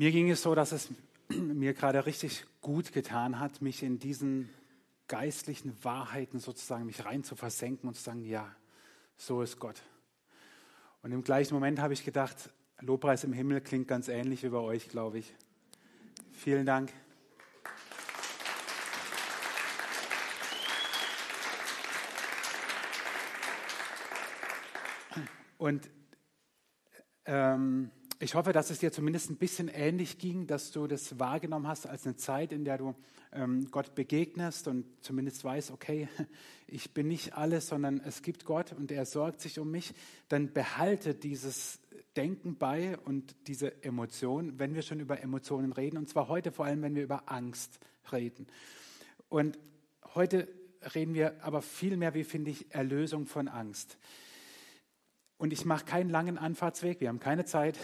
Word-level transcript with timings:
Mir 0.00 0.12
ging 0.12 0.30
es 0.30 0.42
so, 0.42 0.54
dass 0.54 0.70
es 0.70 0.90
mir 1.28 1.74
gerade 1.74 2.06
richtig 2.06 2.46
gut 2.60 2.92
getan 2.92 3.40
hat, 3.40 3.60
mich 3.60 3.82
in 3.82 3.98
diesen 3.98 4.48
geistlichen 5.08 5.74
Wahrheiten 5.82 6.38
sozusagen 6.38 6.86
mich 6.86 7.04
rein 7.04 7.24
zu 7.24 7.34
versenken 7.34 7.88
und 7.88 7.96
zu 7.96 8.02
sagen, 8.04 8.24
ja, 8.24 8.54
so 9.16 9.42
ist 9.42 9.58
Gott. 9.58 9.82
Und 11.02 11.10
im 11.10 11.24
gleichen 11.24 11.52
Moment 11.54 11.80
habe 11.80 11.94
ich 11.94 12.04
gedacht, 12.04 12.50
Lobpreis 12.78 13.24
im 13.24 13.32
Himmel 13.32 13.60
klingt 13.60 13.88
ganz 13.88 14.06
ähnlich 14.06 14.44
wie 14.44 14.50
bei 14.50 14.58
euch, 14.58 14.88
glaube 14.88 15.18
ich. 15.18 15.34
Vielen 16.30 16.64
Dank. 16.64 16.92
Und 25.56 25.90
ähm, 27.24 27.90
ich 28.20 28.34
hoffe, 28.34 28.52
dass 28.52 28.70
es 28.70 28.80
dir 28.80 28.90
zumindest 28.90 29.30
ein 29.30 29.36
bisschen 29.36 29.68
ähnlich 29.68 30.18
ging, 30.18 30.48
dass 30.48 30.72
du 30.72 30.88
das 30.88 31.20
wahrgenommen 31.20 31.68
hast 31.68 31.86
als 31.86 32.04
eine 32.04 32.16
Zeit, 32.16 32.52
in 32.52 32.64
der 32.64 32.76
du 32.76 32.96
ähm, 33.32 33.70
Gott 33.70 33.94
begegnest 33.94 34.66
und 34.66 34.86
zumindest 35.02 35.44
weißt, 35.44 35.70
okay, 35.70 36.08
ich 36.66 36.92
bin 36.92 37.06
nicht 37.06 37.34
alles, 37.34 37.68
sondern 37.68 38.00
es 38.00 38.22
gibt 38.22 38.44
Gott 38.44 38.72
und 38.72 38.90
er 38.90 39.06
sorgt 39.06 39.40
sich 39.40 39.60
um 39.60 39.70
mich. 39.70 39.94
Dann 40.28 40.52
behalte 40.52 41.14
dieses 41.14 41.78
Denken 42.16 42.56
bei 42.56 42.98
und 42.98 43.36
diese 43.46 43.84
Emotion, 43.84 44.58
wenn 44.58 44.74
wir 44.74 44.82
schon 44.82 44.98
über 44.98 45.22
Emotionen 45.22 45.72
reden, 45.72 45.96
und 45.96 46.08
zwar 46.08 46.26
heute 46.26 46.50
vor 46.50 46.66
allem, 46.66 46.82
wenn 46.82 46.96
wir 46.96 47.04
über 47.04 47.30
Angst 47.30 47.78
reden. 48.10 48.48
Und 49.28 49.60
heute 50.16 50.48
reden 50.94 51.14
wir 51.14 51.44
aber 51.44 51.62
viel 51.62 51.96
mehr, 51.96 52.14
wie 52.14 52.24
finde 52.24 52.50
ich, 52.50 52.74
Erlösung 52.74 53.26
von 53.26 53.46
Angst. 53.46 53.96
Und 55.36 55.52
ich 55.52 55.64
mache 55.64 55.84
keinen 55.84 56.10
langen 56.10 56.36
Anfahrtsweg, 56.36 57.00
wir 57.00 57.10
haben 57.10 57.20
keine 57.20 57.44
Zeit. 57.44 57.78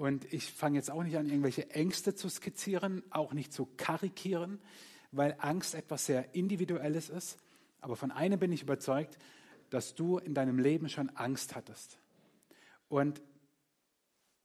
Und 0.00 0.32
ich 0.32 0.50
fange 0.50 0.78
jetzt 0.78 0.90
auch 0.90 1.02
nicht 1.02 1.18
an, 1.18 1.26
irgendwelche 1.26 1.68
Ängste 1.72 2.14
zu 2.14 2.30
skizzieren, 2.30 3.02
auch 3.10 3.34
nicht 3.34 3.52
zu 3.52 3.66
karikieren, 3.76 4.58
weil 5.12 5.36
Angst 5.40 5.74
etwas 5.74 6.06
sehr 6.06 6.34
Individuelles 6.34 7.10
ist. 7.10 7.38
Aber 7.82 7.96
von 7.96 8.10
einem 8.10 8.40
bin 8.40 8.50
ich 8.50 8.62
überzeugt, 8.62 9.18
dass 9.68 9.94
du 9.94 10.16
in 10.16 10.32
deinem 10.32 10.58
Leben 10.58 10.88
schon 10.88 11.10
Angst 11.10 11.54
hattest. 11.54 11.98
Und 12.88 13.20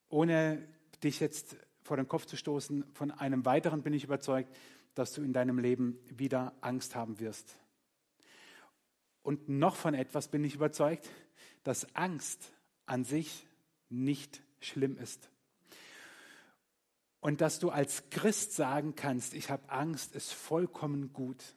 ohne 0.10 0.68
dich 1.06 1.22
jetzt 1.22 1.56
vor 1.84 1.96
den 1.96 2.10
Kopf 2.10 2.26
zu 2.26 2.36
stoßen, 2.36 2.84
von 2.94 3.12
einem 3.12 3.46
weiteren 3.46 3.82
bin 3.82 3.94
ich 3.94 4.04
überzeugt, 4.04 4.54
dass 4.94 5.14
du 5.14 5.22
in 5.22 5.32
deinem 5.32 5.58
Leben 5.58 5.98
wieder 6.10 6.52
Angst 6.60 6.96
haben 6.96 7.22
wirst. 7.22 7.58
Und 9.22 9.48
noch 9.48 9.78
von 9.78 9.94
etwas 9.94 10.28
bin 10.28 10.44
ich 10.44 10.56
überzeugt, 10.56 11.10
dass 11.64 11.96
Angst 11.96 12.52
an 12.86 13.06
sich 13.06 13.48
nicht 13.88 14.44
schlimm 14.60 14.98
ist. 14.98 15.30
Und 17.26 17.42
dass 17.42 17.58
du 17.58 17.72
als 17.72 18.12
Christ 18.12 18.54
sagen 18.54 18.94
kannst, 18.96 19.34
ich 19.34 19.50
habe 19.50 19.68
Angst, 19.72 20.14
ist 20.14 20.32
vollkommen 20.32 21.12
gut. 21.12 21.56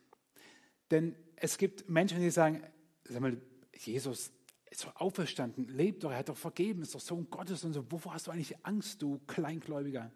Denn 0.90 1.14
es 1.36 1.58
gibt 1.58 1.90
Menschen, 1.90 2.20
die 2.20 2.30
sagen, 2.30 2.62
sag 3.04 3.20
mal, 3.20 3.36
Jesus 3.76 4.32
ist 4.70 4.86
doch 4.86 4.96
auferstanden, 4.96 5.68
lebt 5.68 6.04
doch, 6.04 6.10
er 6.10 6.20
hat 6.20 6.30
doch 6.30 6.38
vergeben, 6.38 6.80
ist 6.80 6.94
doch 6.94 7.00
Sohn 7.00 7.28
Gottes 7.28 7.64
und 7.64 7.74
so. 7.74 7.84
Wovor 7.92 8.14
hast 8.14 8.28
du 8.28 8.30
eigentlich 8.30 8.64
Angst, 8.64 9.02
du 9.02 9.20
Kleingläubiger? 9.26 10.10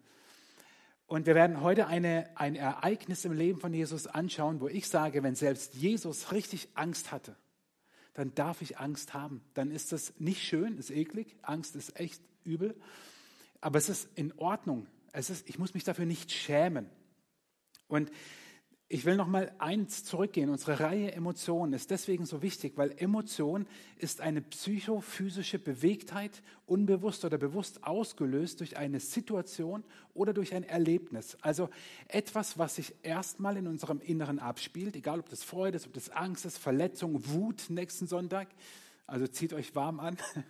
Und 1.05 1.27
wir 1.27 1.35
werden 1.35 1.61
heute 1.61 1.87
eine, 1.87 2.31
ein 2.35 2.57
Ereignis 2.57 3.27
im 3.27 3.35
Leben 3.35 3.61
von 3.61 3.75
Jesus 3.75 4.07
anschauen, 4.07 4.59
wo 4.63 4.69
ich 4.69 4.89
sage, 4.89 5.23
wenn 5.23 5.35
selbst 5.35 5.75
Jesus 5.75 6.33
richtig 6.33 6.71
Angst 6.73 7.13
hatte, 7.13 7.37
dann 8.15 8.35
darf 8.35 8.63
ich 8.63 8.79
Angst 8.79 9.13
haben. 9.13 9.45
Dann 9.53 9.71
ist 9.71 9.93
das 9.93 10.19
nicht 10.19 10.43
schön, 10.43 10.79
ist 10.79 10.91
eklig. 10.91 11.37
Angst 11.43 11.77
ist 11.77 12.01
echt 12.01 12.23
übel. 12.43 12.75
Aber 13.61 13.77
es 13.77 13.91
ist 13.91 14.09
in 14.15 14.33
Ordnung. 14.39 14.87
Es 15.13 15.31
ist, 15.31 15.49
ich 15.49 15.59
muss 15.59 15.75
mich 15.75 15.85
dafür 15.85 16.07
nicht 16.07 16.33
schämen. 16.33 16.89
Und 17.87 18.11
ich 18.89 19.07
will 19.07 19.17
noch 19.17 19.27
mal 19.27 19.51
eins 19.59 20.05
zurückgehen. 20.05 20.51
Unsere 20.51 20.81
Reihe 20.81 21.13
Emotionen 21.13 21.73
ist 21.73 21.91
deswegen 21.91 22.27
so 22.27 22.43
wichtig, 22.43 22.75
weil 22.77 22.93
Emotion 22.99 23.67
ist 23.97 24.21
eine 24.21 24.43
psychophysische 24.43 25.59
Bewegtheit, 25.59 26.43
unbewusst 26.67 27.25
oder 27.25 27.39
bewusst 27.39 27.85
ausgelöst 27.85 28.61
durch 28.61 28.77
eine 28.77 29.01
Situation 29.01 29.83
oder 30.13 30.35
durch 30.35 30.55
ein 30.55 30.63
Erlebnis. 30.65 31.39
Also 31.41 31.71
etwas, 32.07 32.59
was 32.59 32.75
sich 32.75 32.95
erstmal 33.03 33.57
in 33.57 33.67
unserem 33.67 33.99
Inneren 34.03 34.39
abspielt, 34.39 34.95
egal 34.95 35.21
ob 35.21 35.31
das 35.31 35.43
Freude 35.43 35.77
ist, 35.77 35.87
ob 35.87 35.95
das 35.95 36.11
Angst 36.11 36.45
ist, 36.45 36.59
Verletzung, 36.59 37.27
Wut 37.29 37.71
nächsten 37.71 38.07
Sonntag. 38.07 38.49
Also 39.07 39.27
zieht 39.27 39.55
euch 39.55 39.75
warm 39.75 40.01
an. 40.01 40.19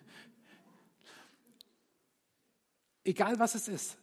egal 3.04 3.38
was 3.38 3.54
es 3.54 3.68
ist, 3.68 3.98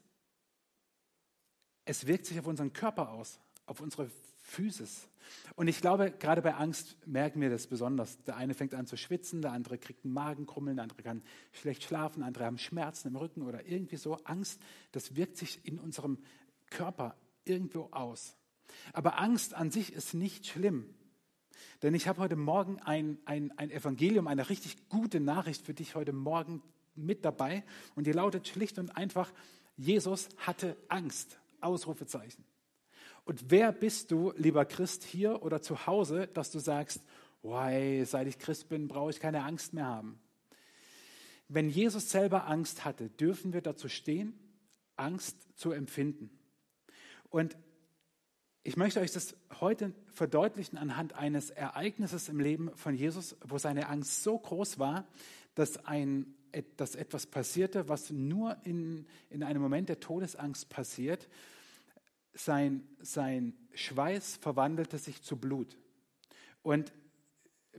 es 1.89 2.05
wirkt 2.05 2.27
sich 2.27 2.37
auf 2.37 2.45
unseren 2.45 2.71
Körper 2.71 3.09
aus, 3.09 3.39
auf 3.65 3.81
unsere 3.81 4.11
Physis. 4.43 5.07
Und 5.55 5.67
ich 5.67 5.81
glaube, 5.81 6.11
gerade 6.11 6.43
bei 6.43 6.53
Angst 6.53 6.95
merken 7.07 7.41
wir 7.41 7.49
das 7.49 7.65
besonders. 7.65 8.23
Der 8.25 8.37
eine 8.37 8.53
fängt 8.53 8.75
an 8.75 8.85
zu 8.85 8.95
schwitzen, 8.95 9.41
der 9.41 9.53
andere 9.53 9.79
kriegt 9.79 10.05
einen 10.05 10.13
Magenkrummeln, 10.13 10.77
der 10.77 10.83
andere 10.83 11.01
kann 11.01 11.23
schlecht 11.51 11.81
schlafen, 11.81 12.21
andere 12.21 12.45
haben 12.45 12.59
Schmerzen 12.59 13.07
im 13.07 13.15
Rücken 13.15 13.41
oder 13.41 13.65
irgendwie 13.65 13.95
so. 13.95 14.17
Angst, 14.25 14.61
das 14.91 15.15
wirkt 15.15 15.37
sich 15.37 15.65
in 15.65 15.79
unserem 15.79 16.19
Körper 16.69 17.15
irgendwo 17.43 17.89
aus. 17.89 18.37
Aber 18.93 19.19
Angst 19.19 19.55
an 19.55 19.71
sich 19.71 19.91
ist 19.91 20.13
nicht 20.13 20.45
schlimm. 20.45 20.93
Denn 21.81 21.95
ich 21.95 22.07
habe 22.07 22.21
heute 22.21 22.35
Morgen 22.35 22.77
ein, 22.79 23.17
ein, 23.25 23.51
ein 23.57 23.71
Evangelium, 23.71 24.27
eine 24.27 24.49
richtig 24.51 24.89
gute 24.89 25.19
Nachricht 25.19 25.65
für 25.65 25.73
dich 25.73 25.95
heute 25.95 26.13
Morgen 26.13 26.61
mit 26.93 27.25
dabei. 27.25 27.63
Und 27.95 28.05
die 28.05 28.11
lautet 28.11 28.47
schlicht 28.47 28.77
und 28.77 28.95
einfach, 28.95 29.33
Jesus 29.75 30.29
hatte 30.37 30.77
Angst. 30.87 31.39
Ausrufezeichen. 31.61 32.45
Und 33.25 33.51
wer 33.51 33.71
bist 33.71 34.11
du, 34.11 34.33
lieber 34.35 34.65
Christ, 34.65 35.03
hier 35.03 35.43
oder 35.43 35.61
zu 35.61 35.85
Hause, 35.85 36.27
dass 36.27 36.51
du 36.51 36.59
sagst, 36.59 37.01
Why, 37.41 38.03
seit 38.05 38.27
ich 38.27 38.37
Christ 38.37 38.67
bin, 38.67 38.87
brauche 38.87 39.11
ich 39.11 39.19
keine 39.19 39.43
Angst 39.43 39.73
mehr 39.73 39.85
haben. 39.85 40.19
Wenn 41.47 41.69
Jesus 41.69 42.11
selber 42.11 42.47
Angst 42.47 42.85
hatte, 42.85 43.09
dürfen 43.09 43.53
wir 43.53 43.61
dazu 43.61 43.87
stehen, 43.87 44.37
Angst 44.97 45.37
zu 45.55 45.71
empfinden. 45.71 46.29
Und 47.29 47.57
ich 48.63 48.75
möchte 48.75 48.99
euch 48.99 49.11
das 49.11 49.35
heute 49.59 49.93
verdeutlichen 50.13 50.77
anhand 50.77 51.13
eines 51.13 51.49
Ereignisses 51.49 52.27
im 52.27 52.39
Leben 52.39 52.75
von 52.75 52.93
Jesus, 52.93 53.37
wo 53.45 53.57
seine 53.57 53.87
Angst 53.87 54.21
so 54.23 54.37
groß 54.37 54.77
war, 54.77 55.07
dass, 55.55 55.77
ein, 55.85 56.35
dass 56.77 56.95
etwas 56.95 57.25
passierte, 57.25 57.89
was 57.89 58.11
nur 58.11 58.57
in, 58.63 59.05
in 59.29 59.43
einem 59.43 59.61
Moment 59.61 59.89
der 59.89 59.99
Todesangst 59.99 60.69
passiert 60.69 61.29
sein, 62.33 62.83
sein 63.01 63.53
Schweiß 63.73 64.37
verwandelte 64.37 64.97
sich 64.97 65.21
zu 65.21 65.37
Blut. 65.37 65.77
Und 66.61 66.93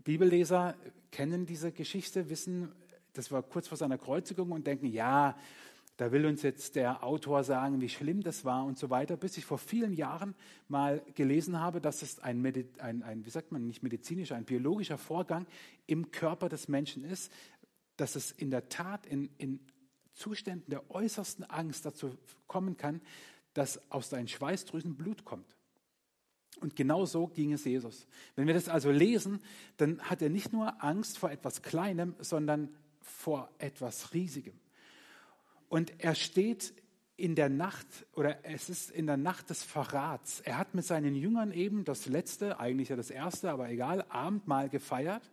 Bibelleser 0.04 0.76
kennen 1.10 1.47
diese 1.47 1.72
Geschichte, 1.72 2.31
wissen, 2.31 2.72
das 3.12 3.31
war 3.31 3.42
kurz 3.42 3.69
vor 3.69 3.78
seiner 3.78 3.98
Kreuzigung 3.98 4.53
und 4.53 4.66
denken, 4.66 4.87
ja, 4.87 5.37
da 5.97 6.12
will 6.12 6.25
uns 6.25 6.41
jetzt 6.42 6.76
der 6.76 7.04
Autor 7.04 7.44
sagen, 7.44 7.82
wie 7.82 7.88
schlimm 7.91 8.22
das 8.22 8.47
war 8.47 8.64
und 8.64 8.78
so 8.78 8.88
weiter, 8.88 9.19
bis 9.19 9.37
ich 9.37 9.44
vor 9.44 9.58
vielen 9.58 9.92
Jahren 9.92 10.34
mal 10.66 11.02
gelesen 11.14 11.60
habe, 11.60 11.81
dass 11.81 12.00
es 12.00 12.20
ein, 12.20 12.42
ein, 12.78 13.02
ein 13.02 13.26
wie 13.26 13.31
sagt 13.31 13.52
man, 13.52 13.66
nicht 13.66 13.82
medizinischer, 13.82 14.37
ein 14.37 14.47
biologischer 14.47 14.97
Vorgang 14.97 15.47
im 15.87 16.10
Körper 16.10 16.48
des 16.48 16.69
Menschen 16.69 17.04
ist, 17.04 17.31
dass 18.00 18.16
es 18.16 18.33
in 18.33 18.50
der 18.50 18.69
Tat 18.69 19.06
in, 19.06 19.28
in 19.37 19.61
Zuständen 20.15 20.71
der 20.71 20.91
äußersten 20.91 21.44
Angst 21.44 21.84
dazu 21.84 22.16
kommen 22.47 22.77
kann, 22.77 23.00
dass 23.53 23.91
aus 23.91 24.09
deinen 24.09 24.28
Schweißdrüsen 24.28 24.97
Blut 24.97 25.25
kommt. 25.25 25.56
Und 26.61 26.77
genau 26.77 27.06
so 27.06 27.27
ging 27.27 27.53
es 27.53 27.65
Jesus. 27.65 28.06
Wenn 28.37 28.47
wir 28.47 28.55
das 28.55 28.69
also 28.69 28.91
lesen, 28.91 29.41
dann 29.77 30.00
hat 30.03 30.21
er 30.22 30.31
nicht 30.31 30.53
nur 30.53 30.83
Angst 30.83 31.19
vor 31.19 31.31
etwas 31.31 31.62
Kleinem, 31.62 32.15
sondern 32.19 32.75
vor 33.00 33.50
etwas 33.59 34.12
Riesigem. 34.12 34.59
Und 35.69 35.93
er 35.99 36.15
steht 36.15 36.75
in 37.17 37.34
der 37.34 37.49
Nacht, 37.49 37.87
oder 38.15 38.44
es 38.44 38.71
ist 38.71 38.91
in 38.91 39.06
der 39.06 39.17
Nacht 39.17 39.50
des 39.50 39.62
Verrats. 39.62 40.41
Er 40.41 40.58
hat 40.58 40.75
mit 40.75 40.85
seinen 40.85 41.14
Jüngern 41.14 41.52
eben 41.52 41.85
das 41.85 42.06
letzte, 42.06 42.58
eigentlich 42.58 42.88
ja 42.88 42.97
das 42.97 43.11
erste, 43.11 43.50
aber 43.50 43.69
egal, 43.69 44.05
Abendmahl 44.08 44.69
gefeiert 44.70 45.31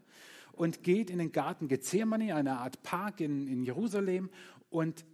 und 0.57 0.83
geht 0.83 1.09
in 1.09 1.19
den 1.19 1.31
Garten 1.31 1.69
Gethsemane, 1.69 2.35
eine 2.35 2.57
Art 2.57 2.83
Park 2.83 3.21
in, 3.21 3.47
in 3.47 3.63
Jerusalem, 3.63 4.29
und 4.69 5.05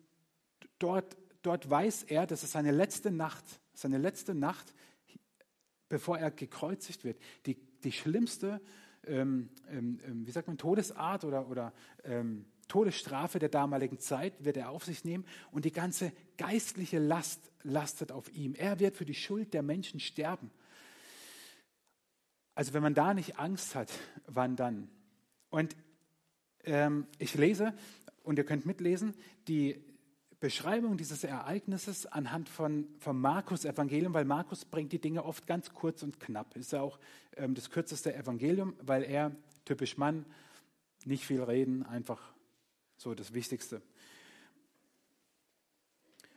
dort 0.80 1.16
dort 1.44 1.70
weiß 1.70 2.04
er, 2.04 2.26
das 2.26 2.44
ist 2.44 2.54
seine 2.54 2.72
letzte 2.72 3.12
Nacht, 3.12 3.44
seine 3.74 4.00
letzte 4.00 4.34
Nacht, 4.34 4.74
bevor 5.90 6.18
er 6.18 6.32
gekreuzigt 6.32 7.04
wird. 7.04 7.22
Die, 7.46 7.56
die 7.84 7.92
schlimmste, 7.92 8.62
ähm, 9.06 9.50
ähm, 9.70 10.00
ähm, 10.06 10.26
wie 10.26 10.32
sagt 10.32 10.48
man, 10.48 10.58
Todesart 10.58 11.26
oder, 11.26 11.48
oder 11.48 11.74
ähm, 12.04 12.46
Todesstrafe 12.68 13.38
der 13.38 13.50
damaligen 13.50 14.00
Zeit 14.00 14.44
wird 14.44 14.58
er 14.58 14.70
auf 14.70 14.86
sich 14.86 15.04
nehmen 15.04 15.26
und 15.52 15.66
die 15.66 15.72
ganze 15.72 16.14
geistliche 16.38 16.98
Last 16.98 17.52
lastet 17.62 18.12
auf 18.12 18.34
ihm. 18.34 18.56
Er 18.56 18.80
wird 18.80 18.96
für 18.96 19.06
die 19.06 19.14
Schuld 19.14 19.54
der 19.54 19.62
Menschen 19.62 20.00
sterben. 20.00 20.50
Also 22.56 22.74
wenn 22.74 22.84
man 22.84 22.94
da 22.94 23.14
nicht 23.14 23.38
Angst 23.38 23.76
hat, 23.76 23.92
wann 24.28 24.56
dann? 24.56 24.90
Und 25.54 25.76
ähm, 26.64 27.06
ich 27.20 27.36
lese, 27.36 27.76
und 28.24 28.40
ihr 28.40 28.44
könnt 28.44 28.66
mitlesen, 28.66 29.14
die, 29.48 29.80
Beschreibung 30.40 30.98
dieses 30.98 31.24
Ereignisses 31.24 32.06
anhand 32.06 32.50
von, 32.50 32.86
vom 33.00 33.22
Markus-Evangelium, 33.22 34.14
weil 34.14 34.26
Markus 34.26 34.66
bringt 34.66 34.92
die 34.92 35.00
Dinge 35.00 35.24
oft 35.24 35.48
ganz 35.48 35.74
kurz 35.74 36.04
und 36.04 36.20
knapp. 36.20 36.58
Ist 36.58 36.74
ja 36.74 36.82
auch 36.82 37.00
ähm, 37.38 37.56
das 37.56 37.70
kürzeste 37.70 38.14
Evangelium, 38.14 38.76
weil 38.82 39.04
er, 39.04 39.32
typisch 39.64 39.96
Mann, 39.96 40.26
nicht 41.06 41.26
viel 41.26 41.42
reden, 41.42 41.84
einfach 41.84 42.34
so 42.98 43.16
das 43.16 43.34
Wichtigste. 43.34 43.82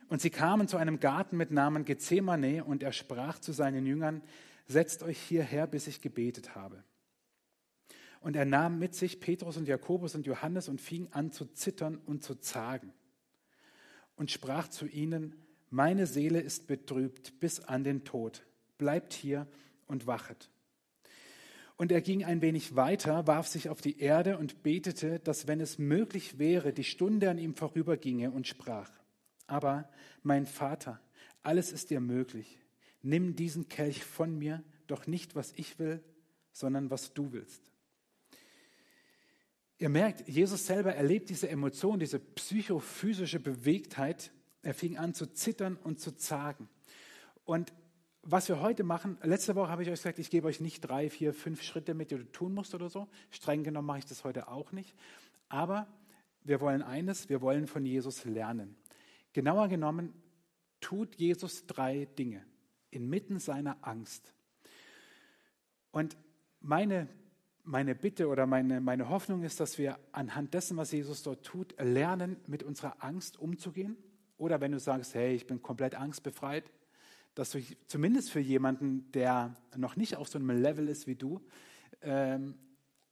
Und 0.07 0.21
sie 0.21 0.29
kamen 0.29 0.69
zu 0.69 0.77
einem 0.77 1.01
Garten 1.01 1.35
mit 1.35 1.51
Namen 1.51 1.83
Gethsemane 1.83 2.63
und 2.63 2.83
er 2.83 2.93
sprach 2.93 3.39
zu 3.39 3.51
seinen 3.51 3.85
Jüngern, 3.85 4.21
setzt 4.67 5.03
euch 5.03 5.19
hierher, 5.19 5.67
bis 5.67 5.87
ich 5.87 5.99
gebetet 5.99 6.55
habe. 6.55 6.81
Und 8.27 8.35
er 8.35 8.43
nahm 8.43 8.77
mit 8.77 8.93
sich 8.93 9.21
Petrus 9.21 9.55
und 9.55 9.69
Jakobus 9.69 10.13
und 10.13 10.25
Johannes 10.27 10.67
und 10.67 10.81
fing 10.81 11.07
an 11.11 11.31
zu 11.31 11.45
zittern 11.45 11.95
und 11.95 12.25
zu 12.25 12.35
zagen 12.35 12.91
und 14.17 14.31
sprach 14.31 14.67
zu 14.67 14.85
ihnen, 14.85 15.33
meine 15.69 16.07
Seele 16.07 16.41
ist 16.41 16.67
betrübt 16.67 17.39
bis 17.39 17.61
an 17.61 17.85
den 17.85 18.03
Tod, 18.03 18.45
bleibt 18.77 19.13
hier 19.13 19.47
und 19.85 20.07
wachet. 20.07 20.49
Und 21.77 21.89
er 21.89 22.01
ging 22.01 22.25
ein 22.25 22.41
wenig 22.41 22.75
weiter, 22.75 23.27
warf 23.27 23.47
sich 23.47 23.69
auf 23.69 23.79
die 23.79 24.01
Erde 24.01 24.37
und 24.37 24.61
betete, 24.61 25.19
dass 25.19 25.47
wenn 25.47 25.61
es 25.61 25.77
möglich 25.77 26.37
wäre, 26.37 26.73
die 26.73 26.83
Stunde 26.83 27.29
an 27.29 27.37
ihm 27.37 27.55
vorüberginge 27.55 28.31
und 28.31 28.45
sprach, 28.45 28.91
aber 29.45 29.89
mein 30.21 30.45
Vater, 30.45 30.99
alles 31.43 31.71
ist 31.71 31.91
dir 31.91 32.01
möglich, 32.01 32.59
nimm 33.01 33.37
diesen 33.37 33.69
Kelch 33.69 34.03
von 34.03 34.37
mir, 34.37 34.65
doch 34.87 35.07
nicht 35.07 35.33
was 35.33 35.53
ich 35.55 35.79
will, 35.79 36.03
sondern 36.51 36.89
was 36.89 37.13
du 37.13 37.31
willst. 37.31 37.71
Ihr 39.79 39.89
merkt, 39.89 40.27
Jesus 40.27 40.65
selber 40.65 40.95
erlebt 40.95 41.29
diese 41.29 41.49
Emotion, 41.49 41.99
diese 41.99 42.19
psychophysische 42.19 43.39
Bewegtheit. 43.39 44.31
Er 44.63 44.73
fing 44.73 44.97
an 44.97 45.13
zu 45.13 45.27
zittern 45.27 45.77
und 45.77 45.99
zu 45.99 46.15
zagen. 46.15 46.67
Und 47.45 47.73
was 48.23 48.49
wir 48.49 48.59
heute 48.59 48.83
machen, 48.83 49.17
letzte 49.21 49.55
Woche 49.55 49.69
habe 49.69 49.83
ich 49.83 49.89
euch 49.89 49.99
gesagt, 49.99 50.19
ich 50.19 50.29
gebe 50.29 50.47
euch 50.47 50.59
nicht 50.59 50.81
drei, 50.81 51.09
vier, 51.09 51.33
fünf 51.33 51.61
Schritte 51.61 51.93
mit, 51.93 52.11
die 52.11 52.17
du 52.17 52.31
tun 52.31 52.53
musst 52.53 52.73
oder 52.73 52.89
so. 52.89 53.07
Streng 53.29 53.63
genommen 53.63 53.87
mache 53.87 53.99
ich 53.99 54.05
das 54.05 54.23
heute 54.23 54.47
auch 54.47 54.71
nicht. 54.71 54.95
Aber 55.47 55.87
wir 56.43 56.59
wollen 56.59 56.81
eines, 56.81 57.29
wir 57.29 57.41
wollen 57.41 57.67
von 57.67 57.85
Jesus 57.85 58.25
lernen. 58.25 58.75
Genauer 59.31 59.67
genommen 59.67 60.13
tut 60.81 61.15
Jesus 61.15 61.67
drei 61.67 62.05
Dinge 62.17 62.43
inmitten 62.89 63.39
seiner 63.39 63.77
Angst. 63.81 64.33
Und 65.91 66.17
meine 66.59 67.07
meine 67.67 67.95
Bitte 67.95 68.27
oder 68.27 68.45
meine, 68.47 68.79
meine 68.79 69.09
Hoffnung 69.09 69.43
ist, 69.43 69.59
dass 69.59 69.77
wir 69.77 69.99
anhand 70.13 70.53
dessen, 70.53 70.77
was 70.77 70.91
Jesus 70.91 71.21
dort 71.21 71.45
tut, 71.45 71.75
lernen, 71.79 72.37
mit 72.47 72.63
unserer 72.63 73.03
Angst 73.03 73.37
umzugehen. 73.37 73.97
Oder 74.37 74.61
wenn 74.61 74.71
du 74.71 74.79
sagst, 74.79 75.13
hey, 75.15 75.35
ich 75.35 75.47
bin 75.47 75.61
komplett 75.61 75.95
angstbefreit, 75.95 76.71
dass 77.35 77.51
du 77.51 77.59
zumindest 77.87 78.31
für 78.31 78.39
jemanden, 78.39 79.11
der 79.11 79.55
noch 79.75 79.95
nicht 79.95 80.15
auf 80.15 80.29
so 80.29 80.39
einem 80.39 80.49
Level 80.61 80.87
ist 80.87 81.07
wie 81.07 81.15
du, 81.15 81.41
ähm, 82.01 82.55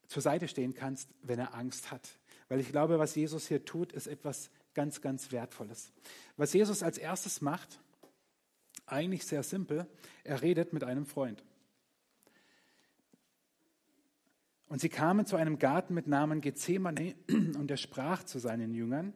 zur 0.08 0.22
Seite 0.22 0.48
stehen 0.48 0.74
kannst, 0.74 1.10
wenn 1.22 1.40
er 1.40 1.54
Angst 1.54 1.92
hat. 1.92 2.08
Weil 2.48 2.60
ich 2.60 2.72
glaube, 2.72 2.98
was 2.98 3.16
Jesus 3.16 3.48
hier 3.48 3.66
tut, 3.66 3.92
ist 3.92 4.08
etwas 4.08 4.50
ganz, 4.74 5.02
ganz 5.02 5.32
Wertvolles. 5.32 5.92
Was 6.38 6.54
Jesus 6.54 6.82
als 6.82 6.98
erstes 6.98 7.42
macht, 7.42 7.80
eigentlich 8.86 9.26
sehr 9.26 9.44
simpel, 9.44 9.88
er 10.24 10.42
redet 10.42 10.72
mit 10.72 10.84
einem 10.84 11.06
Freund. 11.06 11.44
Und 14.68 14.82
sie 14.82 14.90
kamen 14.90 15.26
zu 15.26 15.36
einem 15.36 15.60
Garten 15.60 15.94
mit 15.94 16.08
Namen 16.08 16.42
Gethsemane 16.42 17.16
und 17.28 17.70
er 17.70 17.78
sprach 17.78 18.24
zu 18.24 18.40
seinen 18.40 18.74
Jüngern, 18.74 19.14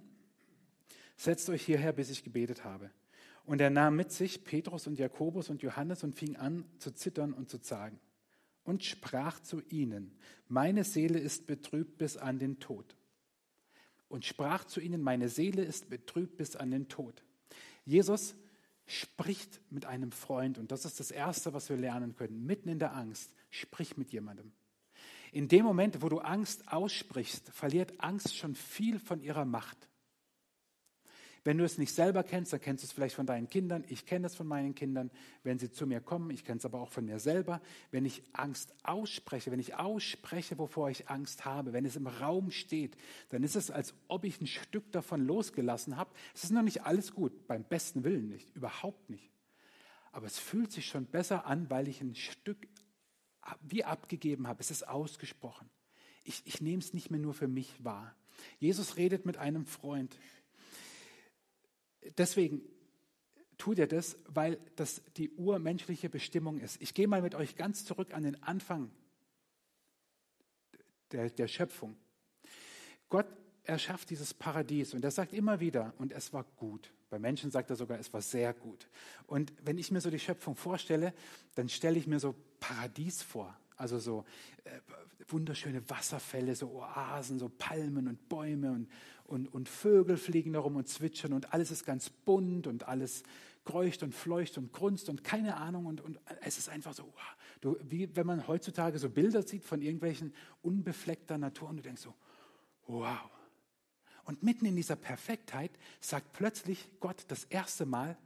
setzt 1.18 1.50
euch 1.50 1.66
hierher, 1.66 1.92
bis 1.92 2.10
ich 2.10 2.24
gebetet 2.24 2.63
habe. 2.63 2.92
Und 3.46 3.62
er 3.62 3.72
nahm 3.72 3.96
mit 3.96 4.12
sich 4.12 4.44
Petrus 4.44 4.86
und 4.86 5.00
Jakobus 5.00 5.50
und 5.50 5.63
Johannes 5.63 6.04
und 6.04 6.16
fing 6.16 6.36
an 6.36 6.66
zu 6.78 6.92
zittern 6.92 7.34
und 7.34 7.50
zu 7.50 7.57
zagen 7.57 8.00
und 8.69 8.84
sprach 8.84 9.40
zu 9.40 9.62
ihnen, 9.69 10.12
meine 10.48 10.84
Seele 10.84 11.18
ist 11.18 11.48
betrübt 11.48 11.98
bis 11.98 12.18
an 12.18 12.38
den 12.38 12.60
Tod. 12.60 12.96
Und 14.07 14.25
sprach 14.25 14.66
zu 14.66 14.80
ihnen, 14.80 15.01
meine 15.01 15.30
Seele 15.30 15.63
ist 15.63 15.90
betrübt 15.90 16.38
bis 16.38 16.56
an 16.56 16.69
den 16.69 16.88
Tod. 16.88 17.24
Jesus 17.86 18.36
spricht 18.86 19.62
mit 19.72 19.86
einem 19.86 20.12
Freund 20.12 20.60
und 20.60 20.72
das 20.72 20.86
ist 20.86 21.00
das 21.00 21.10
Erste, 21.10 21.54
was 21.54 21.69
wir 21.69 21.78
lernen 21.78 22.16
können. 22.16 22.46
Mitten 22.46 22.69
in 22.69 22.78
der 22.78 22.96
Angst, 22.96 23.34
sprich 23.50 23.98
mit 23.98 24.12
jemandem. 24.12 24.51
In 25.31 25.47
dem 25.47 25.65
Moment, 25.65 26.01
wo 26.01 26.09
du 26.09 26.19
Angst 26.19 26.71
aussprichst, 26.71 27.49
verliert 27.49 27.99
Angst 27.99 28.35
schon 28.35 28.55
viel 28.55 28.99
von 28.99 29.21
ihrer 29.21 29.45
Macht. 29.45 29.89
Wenn 31.43 31.57
du 31.57 31.63
es 31.63 31.77
nicht 31.77 31.93
selber 31.93 32.23
kennst, 32.23 32.51
dann 32.51 32.59
kennst 32.59 32.83
du 32.83 32.87
es 32.87 32.91
vielleicht 32.91 33.15
von 33.15 33.25
deinen 33.25 33.49
Kindern. 33.49 33.85
Ich 33.87 34.05
kenne 34.05 34.27
es 34.27 34.35
von 34.35 34.45
meinen 34.45 34.75
Kindern, 34.75 35.09
wenn 35.43 35.57
sie 35.57 35.71
zu 35.71 35.87
mir 35.87 36.01
kommen. 36.01 36.31
Ich 36.31 36.43
kenne 36.43 36.57
es 36.57 36.65
aber 36.65 36.81
auch 36.81 36.89
von 36.89 37.05
mir 37.05 37.19
selber. 37.19 37.61
Wenn 37.91 38.05
ich 38.05 38.23
Angst 38.33 38.73
ausspreche, 38.83 39.51
wenn 39.51 39.59
ich 39.59 39.75
ausspreche, 39.75 40.57
wovor 40.57 40.89
ich 40.89 41.09
Angst 41.09 41.45
habe, 41.45 41.71
wenn 41.71 41.85
es 41.85 41.95
im 41.95 42.07
Raum 42.07 42.51
steht, 42.51 42.97
dann 43.29 43.43
ist 43.43 43.55
es, 43.55 43.71
als 43.71 43.93
ob 44.07 44.25
ich 44.25 44.41
ein 44.41 44.47
Stück 44.47 44.91
davon 44.91 45.25
losgelassen 45.25 45.95
habe. 45.95 46.11
Es 46.35 46.43
ist 46.43 46.51
noch 46.51 46.61
nicht 46.61 46.83
alles 46.83 47.13
gut, 47.13 47.47
beim 47.47 47.63
besten 47.63 48.03
Willen 48.03 48.27
nicht, 48.27 48.53
überhaupt 48.55 49.09
nicht. 49.09 49.31
Aber 50.11 50.25
es 50.25 50.37
fühlt 50.37 50.71
sich 50.71 50.87
schon 50.87 51.05
besser 51.05 51.45
an, 51.45 51.69
weil 51.69 51.87
ich 51.87 52.01
ein 52.01 52.15
Stück 52.15 52.67
wie 53.62 53.84
abgegeben 53.84 54.48
habe. 54.48 54.62
Es 54.62 54.72
ist 54.72 54.88
ausgesprochen. 54.88 55.69
Ich, 56.24 56.42
ich 56.46 56.62
nehme 56.62 56.81
es 56.81 56.94
nicht 56.94 57.10
mehr 57.10 57.19
nur 57.19 57.34
für 57.34 57.48
mich 57.48 57.84
wahr. 57.84 58.16
Jesus 58.60 58.98
redet 58.98 59.25
mit 59.25 59.38
einem 59.38 59.66
Freund. 59.66 60.18
Deswegen 62.18 62.62
tut 63.57 63.80
er 63.80 63.88
das, 63.88 64.18
weil 64.25 64.60
das 64.75 65.01
die 65.18 65.30
urmenschliche 65.31 66.10
Bestimmung 66.10 66.60
ist. 66.60 66.81
Ich 66.81 66.94
gehe 66.94 67.07
mal 67.07 67.22
mit 67.22 67.36
euch 67.36 67.56
ganz 67.56 67.86
zurück 67.86 68.13
an 68.13 68.24
den 68.24 68.42
Anfang 68.42 68.92
der, 71.12 71.30
der 71.30 71.48
Schöpfung. 71.48 71.98
Gott 73.10 73.28
erschafft 73.63 74.10
dieses 74.10 74.34
Paradies 74.34 74.94
und 74.94 75.04
er 75.04 75.12
sagt 75.12 75.34
immer 75.34 75.60
wieder, 75.60 75.94
und 75.98 76.12
es 76.12 76.34
war 76.34 76.44
gut. 76.56 76.92
Bei 77.10 77.19
Menschen 77.19 77.51
sagt 77.51 77.69
er 77.69 77.75
sogar, 77.75 78.00
es 78.00 78.13
war 78.13 78.22
sehr 78.22 78.54
gut. 78.54 78.88
Und 79.28 79.51
wenn 79.63 79.78
ich 79.78 79.92
mir 79.92 80.01
so 80.01 80.10
die 80.10 80.19
Schöpfung 80.19 80.56
vorstelle, 80.56 81.13
dann 81.56 81.69
stelle 81.69 81.98
ich 81.98 82.07
mir 82.07 82.19
so 82.19 82.36
Paradies 82.59 83.21
vor. 83.21 83.56
Also 83.77 84.00
so 84.00 84.25
äh, 84.65 84.71
wunderschöne 85.27 85.89
Wasserfälle, 85.89 86.56
so 86.56 86.69
Oasen, 86.71 87.39
so 87.39 87.50
Palmen 87.50 88.07
und 88.07 88.27
Bäume 88.27 88.71
und, 88.71 88.89
und, 89.25 89.53
und 89.53 89.69
Vögel 89.69 90.17
fliegen 90.17 90.53
darum 90.53 90.75
und 90.75 90.88
zwitschern 90.88 91.33
und 91.33 91.53
alles 91.53 91.71
ist 91.71 91.85
ganz 91.85 92.09
bunt 92.09 92.67
und 92.67 92.88
alles 92.88 93.23
kreucht 93.63 94.03
und 94.03 94.15
fleucht 94.15 94.57
und 94.57 94.73
grunzt 94.73 95.09
und 95.09 95.23
keine 95.23 95.57
Ahnung 95.57 95.85
und, 95.85 96.01
und 96.01 96.19
es 96.41 96.57
ist 96.57 96.69
einfach 96.69 96.93
so, 96.93 97.03
wow. 97.03 97.36
du, 97.62 97.77
wie 97.84 98.13
wenn 98.15 98.25
man 98.25 98.48
heutzutage 98.48 98.98
so 99.00 99.10
Bilder 99.10 99.43
sieht 99.43 99.63
von 99.63 99.81
irgendwelchen 99.81 100.34
unbefleckter 100.62 101.38
Natur 101.38 101.69
und 101.69 101.77
du 101.77 101.84
denkst 101.84 102.01
so, 102.01 102.13
wow. 102.88 103.29
Und 104.25 104.43
mitten 104.43 104.65
in 104.65 104.75
dieser 104.75 104.95
Perfektheit 104.95 105.72
sagt 106.01 106.34
plötzlich 106.34 106.89
Gott 107.00 107.25
das 107.29 107.45
erste 107.45 107.86
Mal, 107.86 108.17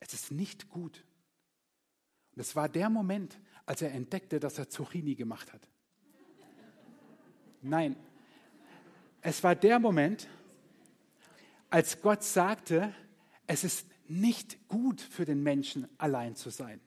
es 0.00 0.14
ist 0.14 0.32
nicht 0.32 0.68
gut. 0.68 1.04
Und 2.34 2.40
es 2.40 2.56
war 2.56 2.68
der 2.68 2.90
Moment, 2.90 3.38
als 3.66 3.82
er 3.82 3.92
entdeckte, 3.92 4.40
dass 4.40 4.58
er 4.58 4.68
Zucchini 4.68 5.14
gemacht 5.14 5.52
hat. 5.52 5.68
Nein, 7.62 7.96
es 9.20 9.42
war 9.44 9.54
der 9.54 9.78
Moment, 9.78 10.28
als 11.70 12.00
Gott 12.02 12.24
sagte, 12.24 12.94
es 13.46 13.64
ist 13.64 13.86
nicht 14.08 14.68
gut 14.68 15.00
für 15.00 15.24
den 15.24 15.42
Menschen 15.42 15.88
allein 15.98 16.34
zu 16.34 16.50
sein. 16.50 16.80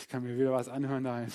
Ich 0.00 0.08
kann 0.08 0.22
mir 0.22 0.36
wieder 0.36 0.52
was 0.52 0.68
anhören 0.68 1.04
dahin. 1.04 1.32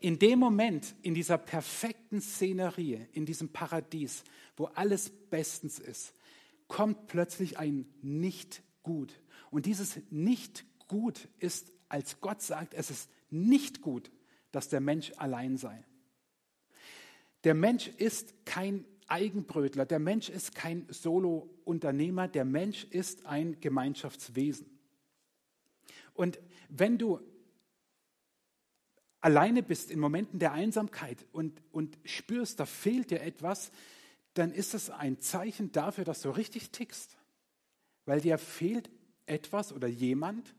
In 0.00 0.18
dem 0.18 0.38
Moment, 0.38 0.94
in 1.02 1.14
dieser 1.14 1.38
perfekten 1.38 2.20
Szenerie, 2.20 3.06
in 3.12 3.26
diesem 3.26 3.48
Paradies, 3.48 4.22
wo 4.56 4.66
alles 4.66 5.10
bestens 5.10 5.80
ist, 5.80 6.14
kommt 6.68 7.08
plötzlich 7.08 7.58
ein 7.58 7.92
nicht 8.00 8.62
gut. 8.88 9.20
Und 9.50 9.66
dieses 9.66 10.00
nicht 10.10 10.64
gut 10.88 11.28
ist, 11.38 11.70
als 11.90 12.22
Gott 12.22 12.40
sagt, 12.40 12.72
es 12.72 12.90
ist 12.90 13.10
nicht 13.28 13.82
gut, 13.82 14.10
dass 14.50 14.70
der 14.70 14.80
Mensch 14.80 15.12
allein 15.18 15.58
sei. 15.58 15.84
Der 17.44 17.52
Mensch 17.52 17.88
ist 17.88 18.46
kein 18.46 18.86
Eigenbrötler, 19.06 19.84
der 19.84 19.98
Mensch 19.98 20.30
ist 20.30 20.54
kein 20.54 20.86
Solo-Unternehmer, 20.88 22.28
der 22.28 22.46
Mensch 22.46 22.84
ist 22.84 23.26
ein 23.26 23.60
Gemeinschaftswesen. 23.60 24.66
Und 26.14 26.40
wenn 26.70 26.96
du 26.96 27.20
alleine 29.20 29.62
bist 29.62 29.90
in 29.90 30.00
Momenten 30.00 30.38
der 30.38 30.52
Einsamkeit 30.52 31.26
und, 31.32 31.60
und 31.72 31.98
spürst, 32.04 32.58
da 32.58 32.64
fehlt 32.64 33.10
dir 33.10 33.20
etwas, 33.20 33.70
dann 34.32 34.50
ist 34.50 34.72
es 34.72 34.88
ein 34.88 35.20
Zeichen 35.20 35.72
dafür, 35.72 36.04
dass 36.04 36.22
du 36.22 36.30
richtig 36.30 36.70
tickst. 36.70 37.17
Weil 38.08 38.22
dir 38.22 38.38
fehlt 38.38 38.88
etwas 39.26 39.70
oder 39.70 39.86
jemand, 39.86 40.54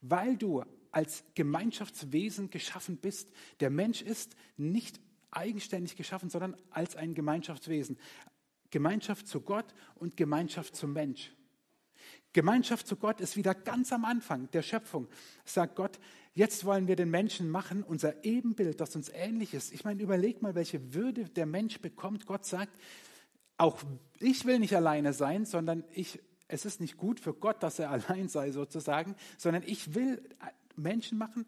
weil 0.00 0.36
du 0.36 0.64
als 0.90 1.22
Gemeinschaftswesen 1.36 2.50
geschaffen 2.50 2.96
bist. 2.96 3.30
Der 3.60 3.70
Mensch 3.70 4.02
ist 4.02 4.34
nicht 4.56 5.00
eigenständig 5.30 5.94
geschaffen, 5.94 6.30
sondern 6.30 6.56
als 6.70 6.96
ein 6.96 7.14
Gemeinschaftswesen. 7.14 7.96
Gemeinschaft 8.70 9.28
zu 9.28 9.40
Gott 9.40 9.72
und 9.94 10.16
Gemeinschaft 10.16 10.74
zum 10.74 10.92
Mensch. 10.92 11.30
Gemeinschaft 12.32 12.88
zu 12.88 12.96
Gott 12.96 13.20
ist 13.20 13.36
wieder 13.36 13.54
ganz 13.54 13.92
am 13.92 14.04
Anfang 14.04 14.50
der 14.50 14.62
Schöpfung. 14.62 15.06
Sagt 15.44 15.76
Gott, 15.76 16.00
jetzt 16.32 16.64
wollen 16.64 16.88
wir 16.88 16.96
den 16.96 17.08
Menschen 17.08 17.50
machen, 17.50 17.84
unser 17.84 18.24
Ebenbild, 18.24 18.80
das 18.80 18.96
uns 18.96 19.10
ähnlich 19.10 19.54
ist. 19.54 19.72
Ich 19.72 19.84
meine, 19.84 20.02
überleg 20.02 20.42
mal, 20.42 20.56
welche 20.56 20.92
Würde 20.92 21.26
der 21.26 21.46
Mensch 21.46 21.80
bekommt. 21.80 22.26
Gott 22.26 22.44
sagt, 22.44 22.76
auch 23.58 23.80
ich 24.18 24.44
will 24.44 24.58
nicht 24.58 24.74
alleine 24.74 25.12
sein, 25.12 25.44
sondern 25.44 25.84
ich, 25.92 26.20
es 26.48 26.64
ist 26.64 26.80
nicht 26.80 26.96
gut 26.96 27.20
für 27.20 27.34
Gott, 27.34 27.62
dass 27.62 27.78
er 27.78 27.90
allein 27.90 28.28
sei 28.28 28.52
sozusagen, 28.52 29.14
sondern 29.38 29.62
ich 29.66 29.94
will 29.94 30.22
Menschen 30.76 31.18
machen 31.18 31.46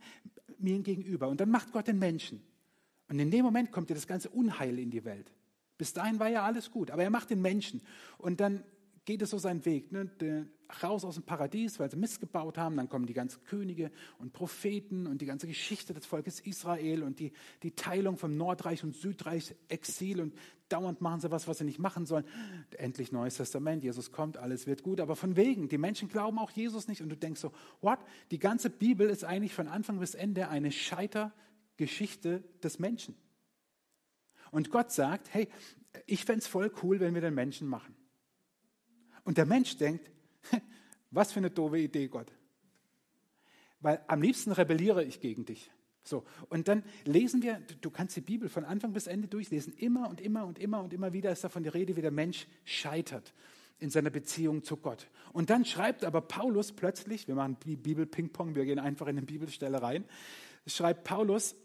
mir 0.59 0.79
gegenüber. 0.81 1.29
Und 1.29 1.41
dann 1.41 1.50
macht 1.50 1.73
Gott 1.73 1.88
den 1.88 1.99
Menschen. 1.99 2.43
Und 3.09 3.19
in 3.19 3.31
dem 3.31 3.45
Moment 3.45 3.73
kommt 3.73 3.91
ja 3.91 3.95
das 3.95 4.07
ganze 4.07 4.31
Unheil 4.31 4.79
in 4.79 4.91
die 4.91 5.05
Welt. 5.05 5.33
Bis 5.79 5.93
dahin 5.93 6.19
war 6.19 6.29
ja 6.29 6.45
alles 6.45 6.71
gut, 6.71 6.91
aber 6.91 7.03
er 7.03 7.11
macht 7.11 7.31
den 7.31 7.43
Menschen. 7.43 7.83
Und 8.19 8.41
dann 8.41 8.65
geht 9.07 9.23
es 9.23 9.31
so 9.31 9.39
seinen 9.39 9.65
Weg. 9.65 9.93
Ne? 9.93 10.11
Raus 10.83 11.05
aus 11.05 11.15
dem 11.15 11.23
Paradies, 11.23 11.79
weil 11.79 11.89
sie 11.89 11.97
Mist 11.97 12.21
gebaut 12.21 12.59
haben. 12.59 12.77
Dann 12.77 12.89
kommen 12.89 13.07
die 13.07 13.15
ganzen 13.15 13.43
Könige 13.45 13.93
und 14.19 14.33
Propheten 14.33 15.07
und 15.07 15.23
die 15.23 15.27
ganze 15.27 15.47
Geschichte 15.47 15.95
des 15.95 16.05
Volkes 16.05 16.41
Israel 16.41 17.05
und 17.05 17.21
die, 17.21 17.33
die 17.63 17.71
Teilung 17.71 18.19
vom 18.19 18.37
Nordreich 18.37 18.83
und 18.83 18.97
Südreich, 18.97 19.55
Exil 19.69 20.21
und 20.21 20.35
dauernd 20.69 21.01
machen 21.01 21.21
sie 21.21 21.31
was, 21.31 21.47
was 21.47 21.59
sie 21.59 21.65
nicht 21.65 21.79
machen 21.79 22.05
sollen. 22.05 22.25
Endlich 22.77 23.13
Neues 23.13 23.37
Testament, 23.37 23.85
Jesus 23.85 24.11
kommt, 24.11 24.39
alles 24.39 24.67
wird 24.67 24.83
gut. 24.83 25.01
Aber 25.01 25.15
von 25.15 25.37
wegen, 25.37 25.69
die 25.69 25.79
Menschen 25.79 26.09
glauben 26.09 26.41
auch 26.41 26.51
Jesus 26.51 26.89
nicht 26.89 27.01
und 27.01 27.09
du 27.09 27.17
denkst 27.17 27.41
so, 27.41 27.53
what? 27.81 28.01
Die 28.33 28.41
ganze 28.41 28.71
Bibel 28.71 29.09
ist 29.09 29.25
eigentlich 29.25 29.55
von 29.55 29.69
Anfang 29.69 30.01
bis 30.01 30.15
Ende 30.15 30.49
eine 30.49 30.73
Scheitergeschichte 30.73 32.43
des 32.61 32.81
Menschen. 32.81 33.15
Und 34.51 34.71
Gott 34.71 34.91
sagt, 34.91 35.33
hey, 35.33 35.49
ich 36.07 36.25
fände 36.25 36.41
es 36.41 36.49
voll 36.49 36.73
cool, 36.83 36.99
wenn 36.99 37.15
wir 37.15 37.21
den 37.21 37.35
Menschen 37.35 37.69
machen. 37.69 37.96
Und 39.26 39.38
der 39.38 39.45
Mensch 39.45 39.76
denkt, 39.76 40.09
was 41.11 41.33
für 41.33 41.40
eine 41.40 41.50
doofe 41.50 41.78
Idee, 41.78 42.06
Gott. 42.06 42.33
Weil 43.80 44.00
am 44.06 44.23
liebsten 44.23 44.52
rebelliere 44.52 45.04
ich 45.04 45.21
gegen 45.21 45.45
dich. 45.45 45.71
So, 46.04 46.25
und 46.49 46.68
dann 46.68 46.85
lesen 47.04 47.42
wir, 47.42 47.61
du 47.80 47.90
kannst 47.90 48.14
die 48.14 48.21
Bibel 48.21 48.49
von 48.49 48.64
Anfang 48.64 48.92
bis 48.92 49.09
Ende 49.09 49.26
durchlesen, 49.26 49.73
immer 49.75 50.09
und 50.09 50.21
immer 50.21 50.47
und 50.47 50.61
immer 50.61 50.80
und 50.80 50.92
immer 50.92 51.12
wieder 51.12 51.33
ist 51.33 51.42
davon 51.42 51.64
die 51.64 51.68
Rede, 51.68 51.97
wie 51.97 52.02
der 52.02 52.12
Mensch 52.12 52.47
scheitert 52.64 53.35
in 53.80 53.90
seiner 53.90 54.11
Beziehung 54.11 54.62
zu 54.62 54.76
Gott. 54.76 55.09
Und 55.33 55.50
dann 55.50 55.64
schreibt 55.64 56.04
aber 56.04 56.21
Paulus 56.21 56.71
plötzlich, 56.71 57.26
wir 57.26 57.35
machen 57.35 57.56
Bibel 57.56 58.06
Ping-Pong, 58.06 58.54
wir 58.54 58.64
gehen 58.64 58.78
einfach 58.78 59.09
in 59.09 59.18
eine 59.18 59.26
Bibelstelle 59.26 59.83
rein, 59.83 60.04
schreibt 60.68 61.02
Paulus, 61.02 61.56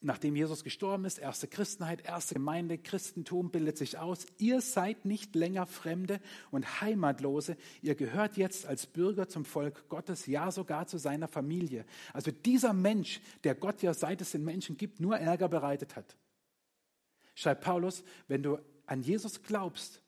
nachdem 0.00 0.36
Jesus 0.36 0.64
gestorben 0.64 1.04
ist, 1.04 1.18
erste 1.18 1.48
Christenheit, 1.48 2.04
erste 2.04 2.34
Gemeinde, 2.34 2.78
Christentum 2.78 3.50
bildet 3.50 3.78
sich 3.78 3.98
aus. 3.98 4.26
Ihr 4.38 4.60
seid 4.60 5.04
nicht 5.04 5.34
länger 5.34 5.66
Fremde 5.66 6.20
und 6.50 6.80
Heimatlose. 6.80 7.56
Ihr 7.82 7.94
gehört 7.94 8.36
jetzt 8.36 8.66
als 8.66 8.86
Bürger 8.86 9.28
zum 9.28 9.44
Volk 9.44 9.88
Gottes, 9.88 10.26
ja 10.26 10.50
sogar 10.50 10.86
zu 10.86 10.98
seiner 10.98 11.28
Familie. 11.28 11.84
Also 12.12 12.30
dieser 12.30 12.72
Mensch, 12.72 13.20
der 13.44 13.54
Gott 13.54 13.82
ja 13.82 13.94
seit 13.94 14.20
es 14.20 14.32
den 14.32 14.44
Menschen 14.44 14.76
gibt, 14.76 15.00
nur 15.00 15.16
Ärger 15.16 15.48
bereitet 15.48 15.96
hat. 15.96 16.16
Schreibt 17.34 17.64
Paulus, 17.64 18.04
wenn 18.28 18.42
du 18.42 18.58
an 18.86 19.02
Jesus 19.02 19.42
glaubst, 19.42 20.00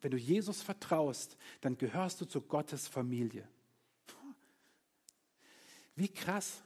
wenn 0.00 0.10
du 0.10 0.16
Jesus 0.16 0.62
vertraust, 0.62 1.36
dann 1.60 1.78
gehörst 1.78 2.20
du 2.20 2.24
zu 2.24 2.40
Gottes 2.40 2.86
Familie. 2.88 3.48
Wie 5.96 6.08
krass 6.08 6.63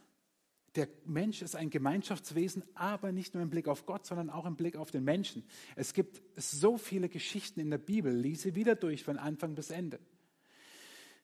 der 0.75 0.87
Mensch 1.05 1.41
ist 1.41 1.55
ein 1.55 1.69
Gemeinschaftswesen, 1.69 2.63
aber 2.75 3.11
nicht 3.11 3.33
nur 3.33 3.43
im 3.43 3.49
Blick 3.49 3.67
auf 3.67 3.85
Gott, 3.85 4.05
sondern 4.05 4.29
auch 4.29 4.45
im 4.45 4.55
Blick 4.55 4.75
auf 4.75 4.91
den 4.91 5.03
Menschen. 5.03 5.43
Es 5.75 5.93
gibt 5.93 6.21
so 6.35 6.77
viele 6.77 7.09
Geschichten 7.09 7.59
in 7.59 7.69
der 7.69 7.77
Bibel, 7.77 8.13
lies 8.13 8.43
sie 8.43 8.55
wieder 8.55 8.75
durch 8.75 9.03
von 9.03 9.17
Anfang 9.17 9.55
bis 9.55 9.71
Ende. 9.71 9.99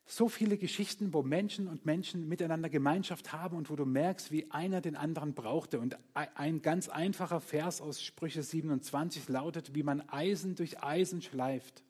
So 0.07 0.29
viele 0.29 0.57
Geschichten, 0.57 1.13
wo 1.13 1.23
Menschen 1.23 1.67
und 1.67 1.85
Menschen 1.85 2.27
miteinander 2.27 2.69
Gemeinschaft 2.69 3.33
haben 3.33 3.57
und 3.57 3.71
wo 3.71 3.75
du 3.75 3.85
merkst, 3.85 4.31
wie 4.31 4.51
einer 4.51 4.79
den 4.79 4.95
anderen 4.95 5.33
brauchte. 5.33 5.79
Und 5.79 5.97
ein 6.13 6.61
ganz 6.61 6.89
einfacher 6.89 7.41
Vers 7.41 7.81
aus 7.81 8.03
Sprüche 8.03 8.43
27 8.43 9.27
lautet, 9.29 9.73
wie 9.73 9.81
man 9.81 10.07
Eisen 10.09 10.53
durch 10.53 10.83
Eisen 10.83 11.23
schleift. 11.23 11.83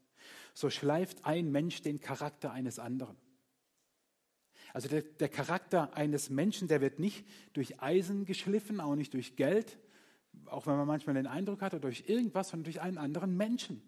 So 0.53 0.69
schleift 0.69 1.25
ein 1.25 1.51
Mensch 1.51 1.81
den 1.81 1.99
Charakter 1.99 2.53
eines 2.53 2.79
anderen. 2.79 3.17
Also 4.75 4.89
der, 4.89 5.03
der 5.03 5.29
Charakter 5.29 5.95
eines 5.95 6.29
Menschen, 6.29 6.67
der 6.67 6.81
wird 6.81 6.99
nicht 6.99 7.25
durch 7.53 7.81
Eisen 7.81 8.25
geschliffen, 8.25 8.81
auch 8.81 8.95
nicht 8.95 9.13
durch 9.13 9.37
Geld, 9.37 9.79
auch 10.47 10.67
wenn 10.67 10.75
man 10.75 10.85
manchmal 10.85 11.13
den 11.13 11.27
Eindruck 11.27 11.61
hat, 11.61 11.73
oder 11.73 11.83
durch 11.83 12.09
irgendwas, 12.09 12.49
sondern 12.49 12.65
durch 12.65 12.81
einen 12.81 12.97
anderen 12.97 13.37
Menschen. 13.37 13.81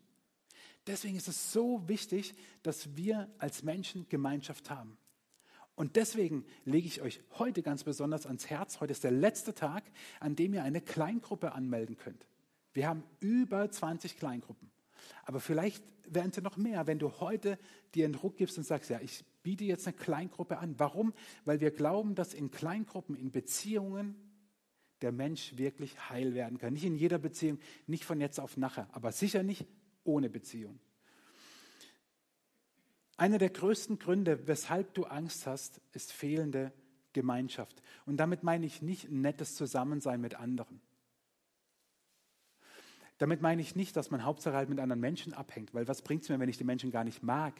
Deswegen 0.88 1.18
ist 1.18 1.28
es 1.28 1.52
so 1.52 1.86
wichtig, 1.90 2.36
dass 2.64 2.96
wir 2.96 3.30
als 3.38 3.64
Menschen 3.64 4.08
Gemeinschaft 4.08 4.70
haben. 4.70 4.98
Und 5.76 5.98
deswegen 5.98 6.46
lege 6.64 6.88
ich 6.88 7.02
euch 7.02 7.20
heute 7.38 7.64
ganz 7.64 7.84
besonders 7.84 8.26
ans 8.26 8.50
Herz. 8.50 8.80
Heute 8.80 8.94
ist 8.94 9.04
der 9.04 9.12
letzte 9.12 9.54
Tag, 9.54 9.84
an 10.22 10.38
dem 10.38 10.54
ihr 10.54 10.64
eine 10.64 10.80
Kleingruppe 10.80 11.52
anmelden 11.52 11.98
könnt. 11.98 12.26
Wir 12.72 12.88
haben 12.88 13.04
über 13.20 13.70
20 13.70 14.16
Kleingruppen. 14.16 14.72
Aber 15.26 15.42
vielleicht 15.42 15.84
werden 16.08 16.30
es 16.30 16.38
ja 16.38 16.44
noch 16.44 16.56
mehr, 16.56 16.88
wenn 16.88 16.98
du 16.98 17.20
heute 17.20 17.60
dir 17.94 18.06
einen 18.06 18.14
Druck 18.14 18.38
gibst 18.38 18.58
und 18.58 18.64
sagst, 18.64 18.90
ja, 18.90 19.02
ich 19.02 19.26
biete 19.48 19.64
jetzt 19.64 19.88
eine 19.88 19.96
Kleingruppe 19.96 20.58
an. 20.58 20.78
Warum? 20.78 21.14
Weil 21.46 21.62
wir 21.62 21.72
glauben, 21.72 22.16
dass 22.16 22.34
in 22.34 22.52
Kleingruppen, 22.52 23.16
in 23.16 23.32
Beziehungen 23.32 24.18
der 25.02 25.14
Mensch 25.14 25.56
wirklich 25.56 26.10
heil 26.10 26.34
werden 26.34 26.58
kann. 26.58 26.74
Nicht 26.74 26.84
in 26.84 26.98
jeder 26.98 27.18
Beziehung, 27.18 27.58
nicht 27.86 28.04
von 28.04 28.20
jetzt 28.20 28.42
auf 28.42 28.58
nachher, 28.58 28.90
aber 28.92 29.14
sicher 29.14 29.44
nicht 29.44 29.66
ohne 30.04 30.30
Beziehung. 30.30 30.82
Einer 33.16 33.38
der 33.38 33.50
größten 33.50 34.00
Gründe, 34.00 34.50
weshalb 34.50 34.94
du 34.96 35.06
Angst 35.06 35.48
hast, 35.48 35.80
ist 35.94 36.12
fehlende 36.12 36.74
Gemeinschaft. 37.14 37.82
Und 38.06 38.18
damit 38.18 38.44
meine 38.44 38.66
ich 38.66 38.82
nicht 38.82 39.06
ein 39.06 39.22
nettes 39.22 39.56
Zusammensein 39.56 40.20
mit 40.20 40.36
anderen. 40.36 40.82
Damit 43.18 43.42
meine 43.42 43.62
ich 43.62 43.78
nicht, 43.78 43.96
dass 43.96 44.12
man 44.12 44.26
Hauptsache 44.26 44.58
halt 44.58 44.68
mit 44.68 44.82
anderen 44.82 45.00
Menschen 45.00 45.34
abhängt, 45.34 45.74
weil 45.74 45.88
was 45.88 46.02
bringt 46.02 46.24
es 46.24 46.30
mir, 46.30 46.38
wenn 46.38 46.50
ich 46.50 46.58
die 46.58 46.66
Menschen 46.66 46.92
gar 46.92 47.06
nicht 47.06 47.24
mag? 47.24 47.54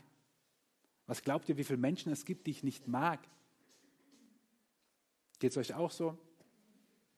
Was 1.08 1.22
glaubt 1.24 1.48
ihr, 1.50 1.58
wie 1.58 1.64
viele 1.64 1.78
Menschen 1.78 2.12
es 2.12 2.26
gibt, 2.26 2.46
die 2.46 2.52
ich 2.52 2.64
nicht 2.64 2.88
mag? 2.88 3.20
Geht 5.40 5.52
es 5.52 5.58
euch 5.58 5.74
auch 5.74 5.92
so? 5.92 6.18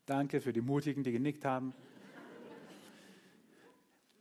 Danke 0.06 0.42
für 0.42 0.54
die 0.54 0.62
Mutigen, 0.62 1.04
die 1.04 1.12
genickt 1.12 1.44
haben. 1.44 1.74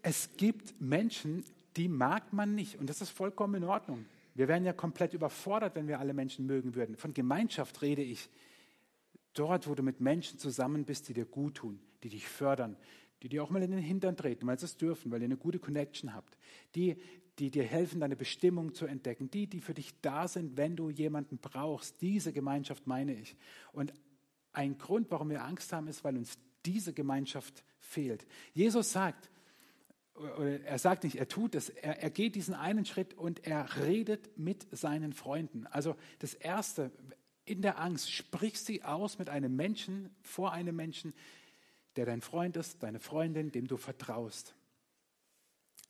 Es 0.03 0.37
gibt 0.37 0.81
Menschen, 0.81 1.45
die 1.77 1.89
mag 1.89 2.33
man 2.33 2.55
nicht 2.55 2.79
und 2.79 2.89
das 2.89 3.01
ist 3.01 3.11
vollkommen 3.11 3.63
in 3.63 3.65
Ordnung. 3.65 4.07
Wir 4.35 4.49
wären 4.49 4.65
ja 4.65 4.73
komplett 4.73 5.15
überfordert, 5.15 5.75
wenn 5.75 5.89
wir 5.89 5.99
alle 5.99 6.15
Menschen 6.15 6.47
mögen 6.47 6.75
würden. 6.75 6.97
Von 6.97 7.13
Gemeinschaft 7.13 7.83
rede 7.83 8.03
ich. 8.03 8.31
Dort, 9.35 9.69
wo 9.69 9.75
du 9.75 9.83
mit 9.83 10.01
Menschen 10.01 10.39
zusammen 10.39 10.85
bist, 10.85 11.09
die 11.09 11.13
dir 11.13 11.27
gut 11.27 11.57
tun, 11.57 11.81
die 12.03 12.09
dich 12.09 12.29
fördern, 12.29 12.77
die 13.23 13.29
dir 13.29 13.43
auch 13.43 13.51
mal 13.51 13.63
in 13.63 13.71
den 13.71 13.81
Hintern 13.81 14.17
treten, 14.17 14.47
weil 14.47 14.59
sie 14.59 14.67
es 14.67 14.77
dürfen, 14.77 15.11
weil 15.11 15.21
ihr 15.21 15.27
eine 15.27 15.37
gute 15.37 15.59
Connection 15.59 16.15
habt, 16.15 16.37
die, 16.75 16.97
die 17.39 17.51
dir 17.51 17.65
helfen, 17.65 18.01
deine 18.01 18.17
Bestimmung 18.17 18.75
zu 18.75 18.87
entdecken, 18.87 19.31
die, 19.31 19.47
die 19.47 19.61
für 19.61 19.75
dich 19.75 20.01
da 20.01 20.29
sind, 20.29 20.57
wenn 20.57 20.77
du 20.77 20.91
jemanden 20.91 21.39
brauchst. 21.39 22.01
Diese 22.01 22.33
Gemeinschaft 22.33 22.87
meine 22.87 23.15
ich. 23.15 23.37
Und 23.73 23.93
ein 24.53 24.79
Grund, 24.79 25.11
warum 25.11 25.31
wir 25.31 25.45
Angst 25.45 25.73
haben, 25.73 25.89
ist, 25.89 26.05
weil 26.05 26.17
uns 26.17 26.39
diese 26.65 26.93
Gemeinschaft 26.93 27.65
fehlt. 27.79 28.27
Jesus 28.53 28.93
sagt, 28.93 29.31
oder 30.15 30.61
er 30.65 30.79
sagt 30.79 31.05
nicht, 31.05 31.17
er 31.17 31.29
tut 31.29 31.55
es, 31.55 31.69
er, 31.69 32.03
er 32.03 32.11
geht 32.11 32.35
diesen 32.35 32.55
einen 32.55 32.85
Schritt 32.85 33.15
und 33.15 33.47
er 33.47 33.77
redet 33.85 34.37
mit 34.37 34.67
seinen 34.77 35.13
Freunden. 35.13 35.67
Also 35.69 35.95
das 36.19 36.35
Erste, 36.35 36.91
in 37.45 37.63
der 37.63 37.79
Angst, 37.79 38.11
sprich 38.11 38.61
sie 38.61 38.83
aus 38.83 39.19
mit 39.19 39.29
einem 39.29 39.55
Menschen, 39.55 40.11
vor 40.23 40.53
einem 40.53 40.75
Menschen, 40.77 41.15
der 41.97 42.05
dein 42.07 42.21
Freund 42.21 42.57
ist, 42.57 42.83
deine 42.83 43.01
Freundin, 43.01 43.53
dem 43.53 43.67
du 43.67 43.77
vertraust. 43.77 44.55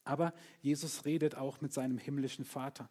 Aber 0.08 0.32
Jesus 0.62 1.04
redet 1.04 1.34
auch 1.34 1.60
mit 1.60 1.74
seinem 1.74 1.98
himmlischen 1.98 2.46
Vater. 2.46 2.88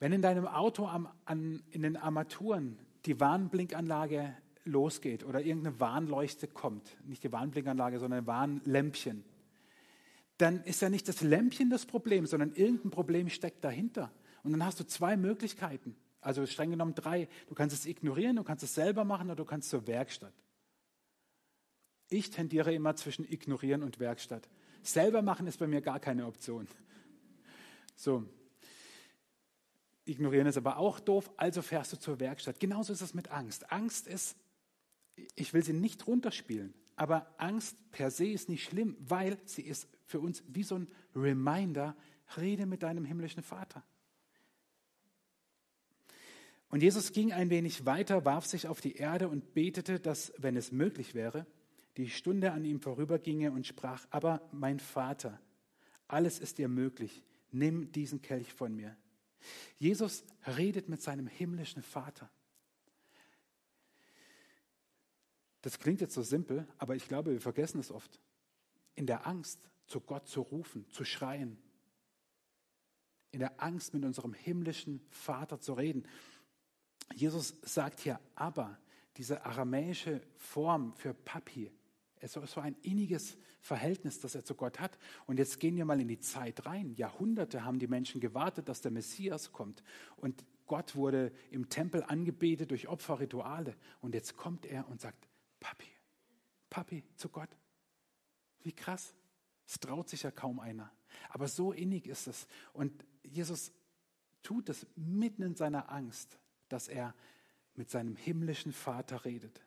Wenn 0.00 0.12
in 0.12 0.20
deinem 0.20 0.48
Auto 0.48 0.86
am, 0.86 1.08
an, 1.26 1.62
in 1.70 1.82
den 1.82 1.96
Armaturen 1.96 2.76
die 3.06 3.20
Warnblinkanlage 3.20 4.36
losgeht 4.64 5.24
oder 5.24 5.42
irgendeine 5.42 5.78
Warnleuchte 5.78 6.48
kommt, 6.48 6.96
nicht 7.06 7.22
die 7.22 7.30
Warnblinkanlage, 7.30 8.00
sondern 8.00 8.24
ein 8.24 8.26
Warnlämpchen, 8.26 9.24
dann 10.38 10.64
ist 10.64 10.82
ja 10.82 10.88
nicht 10.88 11.06
das 11.06 11.20
Lämpchen 11.20 11.70
das 11.70 11.86
Problem, 11.86 12.26
sondern 12.26 12.52
irgendein 12.54 12.90
Problem 12.90 13.28
steckt 13.28 13.62
dahinter. 13.62 14.10
Und 14.42 14.50
dann 14.50 14.64
hast 14.64 14.80
du 14.80 14.84
zwei 14.84 15.16
Möglichkeiten, 15.16 15.94
also 16.20 16.46
streng 16.46 16.70
genommen 16.70 16.96
drei. 16.96 17.28
Du 17.46 17.54
kannst 17.54 17.76
es 17.76 17.86
ignorieren, 17.86 18.36
du 18.36 18.42
kannst 18.42 18.64
es 18.64 18.74
selber 18.74 19.04
machen 19.04 19.28
oder 19.28 19.36
du 19.36 19.44
kannst 19.44 19.70
zur 19.70 19.86
Werkstatt. 19.86 20.34
Ich 22.10 22.30
tendiere 22.30 22.74
immer 22.74 22.96
zwischen 22.96 23.24
ignorieren 23.24 23.82
und 23.82 24.00
Werkstatt. 24.00 24.48
Selber 24.82 25.22
machen 25.22 25.46
ist 25.46 25.58
bei 25.58 25.66
mir 25.66 25.80
gar 25.80 26.00
keine 26.00 26.26
Option. 26.26 26.66
So. 27.94 28.24
Ignorieren 30.04 30.48
ist 30.48 30.56
aber 30.56 30.78
auch 30.78 30.98
doof, 30.98 31.30
also 31.36 31.62
fährst 31.62 31.92
du 31.92 31.98
zur 31.98 32.18
Werkstatt. 32.18 32.58
Genauso 32.58 32.92
ist 32.92 33.00
es 33.00 33.14
mit 33.14 33.30
Angst. 33.30 33.70
Angst 33.70 34.08
ist, 34.08 34.36
ich 35.36 35.54
will 35.54 35.62
sie 35.62 35.72
nicht 35.72 36.06
runterspielen, 36.06 36.74
aber 36.96 37.32
Angst 37.38 37.76
per 37.92 38.10
se 38.10 38.26
ist 38.26 38.48
nicht 38.48 38.64
schlimm, 38.64 38.96
weil 38.98 39.38
sie 39.44 39.62
ist 39.62 39.86
für 40.04 40.18
uns 40.18 40.42
wie 40.48 40.64
so 40.64 40.76
ein 40.76 40.88
Reminder, 41.14 41.96
rede 42.36 42.66
mit 42.66 42.82
deinem 42.82 43.04
himmlischen 43.04 43.42
Vater. 43.42 43.84
Und 46.70 46.82
Jesus 46.82 47.12
ging 47.12 47.32
ein 47.32 47.50
wenig 47.50 47.84
weiter, 47.86 48.24
warf 48.24 48.46
sich 48.46 48.66
auf 48.66 48.80
die 48.80 48.96
Erde 48.96 49.28
und 49.28 49.54
betete, 49.54 50.00
dass, 50.00 50.32
wenn 50.38 50.56
es 50.56 50.72
möglich 50.72 51.14
wäre, 51.14 51.46
die 51.96 52.08
Stunde 52.08 52.52
an 52.52 52.64
ihm 52.64 52.80
vorüberginge 52.80 53.52
und 53.52 53.66
sprach, 53.66 54.06
aber 54.10 54.48
mein 54.52 54.78
Vater, 54.78 55.40
alles 56.08 56.38
ist 56.38 56.58
dir 56.58 56.68
möglich, 56.68 57.22
nimm 57.50 57.92
diesen 57.92 58.22
Kelch 58.22 58.52
von 58.52 58.74
mir. 58.74 58.96
Jesus 59.78 60.24
redet 60.56 60.88
mit 60.88 61.02
seinem 61.02 61.26
himmlischen 61.26 61.82
Vater. 61.82 62.30
Das 65.62 65.78
klingt 65.78 66.00
jetzt 66.00 66.14
so 66.14 66.22
simpel, 66.22 66.66
aber 66.78 66.96
ich 66.96 67.06
glaube, 67.06 67.32
wir 67.32 67.40
vergessen 67.40 67.80
es 67.80 67.90
oft. 67.90 68.20
In 68.94 69.06
der 69.06 69.26
Angst, 69.26 69.68
zu 69.86 70.00
Gott 70.00 70.28
zu 70.28 70.40
rufen, 70.40 70.88
zu 70.90 71.04
schreien. 71.04 71.58
In 73.32 73.40
der 73.40 73.62
Angst, 73.62 73.92
mit 73.92 74.04
unserem 74.04 74.32
himmlischen 74.32 75.04
Vater 75.10 75.60
zu 75.60 75.74
reden. 75.74 76.06
Jesus 77.14 77.56
sagt 77.62 78.00
hier 78.00 78.20
aber, 78.34 78.78
diese 79.16 79.44
aramäische 79.44 80.22
Form 80.36 80.94
für 80.94 81.12
Papi, 81.12 81.70
es 82.20 82.36
ist 82.36 82.52
so 82.52 82.60
ein 82.60 82.76
inniges 82.82 83.38
Verhältnis, 83.60 84.20
das 84.20 84.34
er 84.34 84.44
zu 84.44 84.54
Gott 84.54 84.78
hat. 84.78 84.98
Und 85.26 85.38
jetzt 85.38 85.58
gehen 85.58 85.76
wir 85.76 85.86
mal 85.86 86.00
in 86.00 86.08
die 86.08 86.20
Zeit 86.20 86.66
rein. 86.66 86.94
Jahrhunderte 86.94 87.64
haben 87.64 87.78
die 87.78 87.86
Menschen 87.86 88.20
gewartet, 88.20 88.68
dass 88.68 88.82
der 88.82 88.90
Messias 88.90 89.52
kommt. 89.52 89.82
Und 90.16 90.44
Gott 90.66 90.94
wurde 90.94 91.32
im 91.50 91.70
Tempel 91.70 92.02
angebetet 92.02 92.70
durch 92.70 92.88
Opferrituale. 92.88 93.74
Und 94.00 94.14
jetzt 94.14 94.36
kommt 94.36 94.66
er 94.66 94.86
und 94.88 95.00
sagt, 95.00 95.28
Papi, 95.60 95.88
Papi 96.68 97.02
zu 97.16 97.30
Gott. 97.30 97.50
Wie 98.62 98.72
krass. 98.72 99.14
Es 99.66 99.80
traut 99.80 100.08
sich 100.08 100.22
ja 100.22 100.30
kaum 100.30 100.60
einer. 100.60 100.92
Aber 101.30 101.48
so 101.48 101.72
innig 101.72 102.06
ist 102.06 102.26
es. 102.26 102.46
Und 102.74 103.04
Jesus 103.22 103.72
tut 104.42 104.68
es 104.68 104.86
mitten 104.94 105.42
in 105.42 105.54
seiner 105.54 105.90
Angst, 105.90 106.38
dass 106.68 106.88
er 106.88 107.14
mit 107.74 107.88
seinem 107.88 108.16
himmlischen 108.16 108.72
Vater 108.72 109.24
redet. 109.24 109.62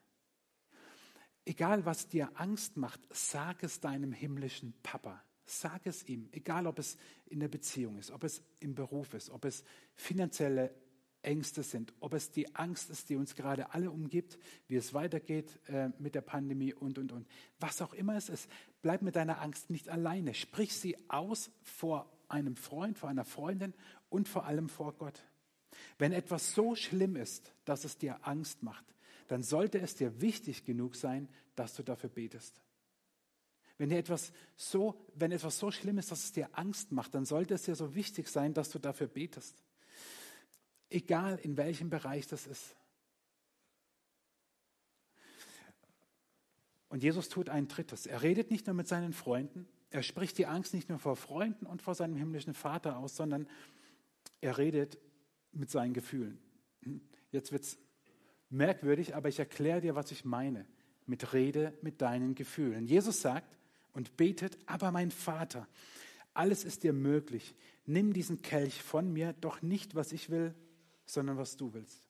Egal, 1.45 1.85
was 1.85 2.07
dir 2.07 2.31
Angst 2.35 2.77
macht, 2.77 3.01
sag 3.09 3.63
es 3.63 3.79
deinem 3.79 4.13
himmlischen 4.13 4.73
Papa. 4.83 5.21
Sag 5.45 5.85
es 5.85 6.07
ihm, 6.07 6.29
egal 6.31 6.67
ob 6.67 6.79
es 6.79 6.97
in 7.25 7.41
der 7.41 7.49
Beziehung 7.49 7.97
ist, 7.97 8.11
ob 8.11 8.23
es 8.23 8.41
im 8.61 8.75
Beruf 8.75 9.13
ist, 9.13 9.29
ob 9.29 9.43
es 9.43 9.65
finanzielle 9.93 10.73
Ängste 11.21 11.63
sind, 11.63 11.93
ob 11.99 12.13
es 12.13 12.31
die 12.31 12.55
Angst 12.55 12.89
ist, 12.89 13.09
die 13.09 13.15
uns 13.15 13.35
gerade 13.35 13.73
alle 13.73 13.91
umgibt, 13.91 14.37
wie 14.67 14.75
es 14.75 14.93
weitergeht 14.93 15.59
äh, 15.67 15.89
mit 15.99 16.15
der 16.15 16.21
Pandemie 16.21 16.73
und, 16.73 16.97
und, 16.97 17.11
und. 17.11 17.27
Was 17.59 17.81
auch 17.81 17.93
immer 17.93 18.15
es 18.15 18.29
ist, 18.29 18.49
bleib 18.81 19.01
mit 19.01 19.15
deiner 19.15 19.41
Angst 19.41 19.69
nicht 19.69 19.89
alleine. 19.89 20.33
Sprich 20.33 20.73
sie 20.73 20.97
aus 21.09 21.49
vor 21.61 22.09
einem 22.27 22.55
Freund, 22.55 22.97
vor 22.97 23.09
einer 23.09 23.25
Freundin 23.25 23.73
und 24.09 24.27
vor 24.27 24.45
allem 24.45 24.69
vor 24.69 24.93
Gott. 24.93 25.19
Wenn 25.97 26.11
etwas 26.11 26.53
so 26.53 26.75
schlimm 26.75 27.15
ist, 27.15 27.53
dass 27.65 27.83
es 27.83 27.97
dir 27.97 28.27
Angst 28.27 28.63
macht, 28.63 28.85
dann 29.33 29.43
sollte 29.43 29.79
es 29.81 29.95
dir 29.95 30.21
wichtig 30.21 30.63
genug 30.63 30.95
sein, 30.95 31.27
dass 31.55 31.75
du 31.75 31.83
dafür 31.83 32.09
betest. 32.09 32.61
Wenn 33.77 33.89
dir 33.89 33.97
etwas 33.97 34.31
so, 34.55 35.03
wenn 35.15 35.31
etwas 35.31 35.59
so 35.59 35.71
schlimm 35.71 35.97
ist, 35.97 36.11
dass 36.11 36.23
es 36.23 36.31
dir 36.31 36.49
Angst 36.53 36.91
macht, 36.91 37.13
dann 37.15 37.25
sollte 37.25 37.55
es 37.55 37.63
dir 37.63 37.75
so 37.75 37.95
wichtig 37.95 38.29
sein, 38.29 38.53
dass 38.53 38.69
du 38.69 38.79
dafür 38.79 39.07
betest 39.07 39.61
egal 40.93 41.39
in 41.41 41.57
welchem 41.57 41.89
Bereich 41.89 42.27
das 42.27 42.47
ist. 42.47 42.75
Und 46.87 47.01
Jesus 47.01 47.27
tut 47.27 47.49
ein 47.49 47.67
drittes. 47.67 48.05
Er 48.05 48.21
redet 48.21 48.51
nicht 48.51 48.67
nur 48.67 48.75
mit 48.75 48.87
seinen 48.87 49.13
Freunden, 49.13 49.67
er 49.89 50.03
spricht 50.03 50.37
die 50.37 50.47
Angst 50.47 50.73
nicht 50.73 50.89
nur 50.89 50.97
vor 50.97 51.15
Freunden 51.15 51.65
und 51.65 51.81
vor 51.81 51.93
seinem 51.93 52.15
himmlischen 52.15 52.53
Vater 52.53 52.97
aus, 52.97 53.15
sondern 53.15 53.47
er 54.41 54.57
redet 54.57 54.97
mit 55.51 55.69
seinen 55.69 55.93
Gefühlen. 55.93 56.39
Jetzt 57.31 57.51
wird 57.51 57.63
es 57.63 57.77
merkwürdig, 58.53 59.15
aber 59.15 59.29
ich 59.29 59.39
erkläre 59.39 59.81
dir, 59.81 59.95
was 59.95 60.11
ich 60.11 60.23
meine 60.23 60.65
mit 61.05 61.33
Rede 61.33 61.73
mit 61.81 62.01
deinen 62.01 62.35
Gefühlen. 62.35 62.87
Jesus 62.87 63.21
sagt 63.21 63.57
und 63.91 64.15
betet, 64.15 64.57
aber 64.65 64.91
mein 64.91 65.11
Vater, 65.11 65.67
alles 66.33 66.63
ist 66.63 66.83
dir 66.83 66.93
möglich. 66.93 67.55
Nimm 67.85 68.13
diesen 68.13 68.41
Kelch 68.41 68.81
von 68.81 69.11
mir, 69.11 69.33
doch 69.33 69.61
nicht, 69.61 69.95
was 69.95 70.13
ich 70.13 70.29
will, 70.29 70.55
sondern 71.05 71.37
was 71.37 71.57
du 71.57 71.73
willst. 71.73 72.01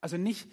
Also 0.00 0.16
nicht, 0.16 0.48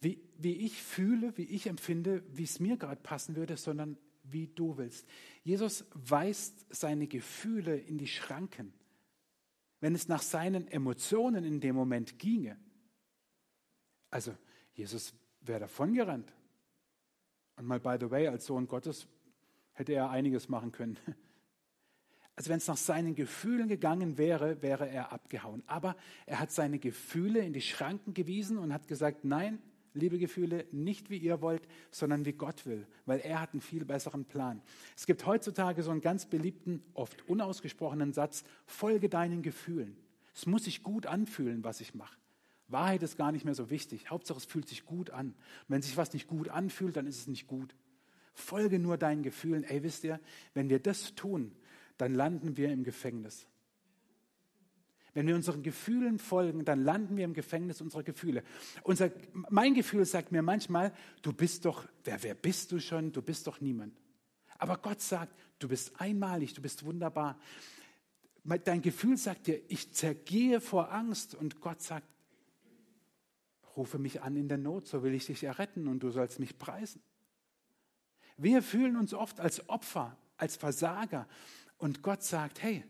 wie, 0.00 0.20
wie 0.38 0.54
ich 0.54 0.82
fühle, 0.82 1.36
wie 1.36 1.44
ich 1.44 1.66
empfinde, 1.66 2.22
wie 2.32 2.44
es 2.44 2.60
mir 2.60 2.76
gerade 2.76 3.00
passen 3.00 3.36
würde, 3.36 3.56
sondern 3.56 3.96
wie 4.24 4.48
du 4.48 4.76
willst. 4.76 5.06
Jesus 5.44 5.84
weist 5.94 6.66
seine 6.70 7.06
Gefühle 7.06 7.76
in 7.76 7.98
die 7.98 8.08
Schranken. 8.08 8.72
Wenn 9.80 9.94
es 9.94 10.08
nach 10.08 10.22
seinen 10.22 10.66
Emotionen 10.68 11.44
in 11.44 11.60
dem 11.60 11.76
Moment 11.76 12.18
ginge, 12.18 12.58
also 14.10 14.34
Jesus 14.74 15.14
wäre 15.40 15.60
davongerannt. 15.60 16.32
Und 17.56 17.66
mal 17.66 17.80
by 17.80 17.96
the 17.98 18.10
way, 18.10 18.28
als 18.28 18.46
Sohn 18.46 18.66
Gottes 18.68 19.06
hätte 19.72 19.92
er 19.92 20.10
einiges 20.10 20.48
machen 20.48 20.72
können. 20.72 20.98
Also 22.38 22.50
wenn 22.50 22.58
es 22.58 22.68
nach 22.68 22.76
seinen 22.76 23.14
Gefühlen 23.14 23.66
gegangen 23.66 24.18
wäre, 24.18 24.60
wäre 24.60 24.90
er 24.90 25.10
abgehauen. 25.10 25.62
Aber 25.66 25.96
er 26.26 26.38
hat 26.38 26.52
seine 26.52 26.78
Gefühle 26.78 27.40
in 27.40 27.54
die 27.54 27.62
Schranken 27.62 28.12
gewiesen 28.12 28.58
und 28.58 28.74
hat 28.74 28.88
gesagt, 28.88 29.24
nein, 29.24 29.58
liebe 29.96 30.18
Gefühle, 30.18 30.66
nicht 30.70 31.10
wie 31.10 31.16
ihr 31.16 31.40
wollt, 31.40 31.66
sondern 31.90 32.24
wie 32.24 32.34
Gott 32.34 32.66
will, 32.66 32.86
weil 33.06 33.20
er 33.20 33.40
hat 33.40 33.52
einen 33.52 33.62
viel 33.62 33.84
besseren 33.84 34.26
Plan. 34.26 34.62
Es 34.94 35.06
gibt 35.06 35.24
heutzutage 35.26 35.82
so 35.82 35.90
einen 35.90 36.02
ganz 36.02 36.26
beliebten, 36.26 36.82
oft 36.94 37.26
unausgesprochenen 37.28 38.12
Satz, 38.12 38.44
folge 38.66 39.08
deinen 39.08 39.42
Gefühlen. 39.42 39.96
Es 40.34 40.46
muss 40.46 40.64
sich 40.64 40.82
gut 40.82 41.06
anfühlen, 41.06 41.64
was 41.64 41.80
ich 41.80 41.94
mache. 41.94 42.18
Wahrheit 42.68 43.02
ist 43.02 43.16
gar 43.16 43.32
nicht 43.32 43.44
mehr 43.44 43.54
so 43.54 43.70
wichtig. 43.70 44.10
Hauptsache, 44.10 44.38
es 44.38 44.44
fühlt 44.44 44.68
sich 44.68 44.84
gut 44.84 45.10
an. 45.10 45.28
Und 45.28 45.34
wenn 45.68 45.82
sich 45.82 45.96
was 45.96 46.12
nicht 46.12 46.26
gut 46.26 46.48
anfühlt, 46.48 46.96
dann 46.96 47.06
ist 47.06 47.18
es 47.18 47.26
nicht 47.26 47.46
gut. 47.46 47.74
Folge 48.34 48.78
nur 48.78 48.98
deinen 48.98 49.22
Gefühlen. 49.22 49.64
Ey, 49.64 49.82
wisst 49.82 50.04
ihr, 50.04 50.20
wenn 50.54 50.68
wir 50.68 50.78
das 50.78 51.14
tun, 51.14 51.52
dann 51.96 52.14
landen 52.14 52.56
wir 52.56 52.70
im 52.70 52.84
Gefängnis. 52.84 53.46
Wenn 55.14 55.26
wir 55.26 55.34
unseren 55.34 55.62
Gefühlen 55.62 56.18
folgen, 56.18 56.66
dann 56.66 56.82
landen 56.82 57.16
wir 57.16 57.24
im 57.24 57.32
Gefängnis 57.32 57.80
unserer 57.80 58.02
Gefühle. 58.02 58.42
Unser, 58.82 59.10
mein 59.48 59.72
Gefühl 59.72 60.04
sagt 60.04 60.30
mir 60.30 60.42
manchmal, 60.42 60.92
du 61.22 61.32
bist 61.32 61.64
doch, 61.64 61.86
wer, 62.04 62.22
wer 62.22 62.34
bist 62.34 62.70
du 62.72 62.80
schon? 62.80 63.12
Du 63.12 63.22
bist 63.22 63.46
doch 63.46 63.60
niemand. 63.62 63.98
Aber 64.58 64.76
Gott 64.76 65.00
sagt, 65.00 65.34
du 65.58 65.68
bist 65.68 65.98
einmalig, 66.00 66.52
du 66.52 66.60
bist 66.60 66.84
wunderbar. 66.84 67.38
Dein 68.44 68.82
Gefühl 68.82 69.16
sagt 69.16 69.46
dir, 69.46 69.60
ich 69.68 69.94
zergehe 69.94 70.60
vor 70.60 70.92
Angst 70.92 71.34
und 71.34 71.62
Gott 71.62 71.80
sagt, 71.80 72.06
rufe 73.76 73.98
mich 73.98 74.22
an 74.22 74.36
in 74.36 74.48
der 74.48 74.58
Not, 74.58 74.86
so 74.86 75.02
will 75.02 75.14
ich 75.14 75.26
dich 75.26 75.44
erretten 75.44 75.88
und 75.88 76.00
du 76.00 76.10
sollst 76.10 76.38
mich 76.38 76.58
preisen. 76.58 77.02
Wir 78.36 78.62
fühlen 78.62 78.96
uns 78.96 79.14
oft 79.14 79.40
als 79.40 79.68
Opfer, 79.68 80.16
als 80.36 80.56
Versager, 80.56 81.26
und 81.78 82.02
Gott 82.02 82.22
sagt, 82.22 82.62
hey, 82.62 82.84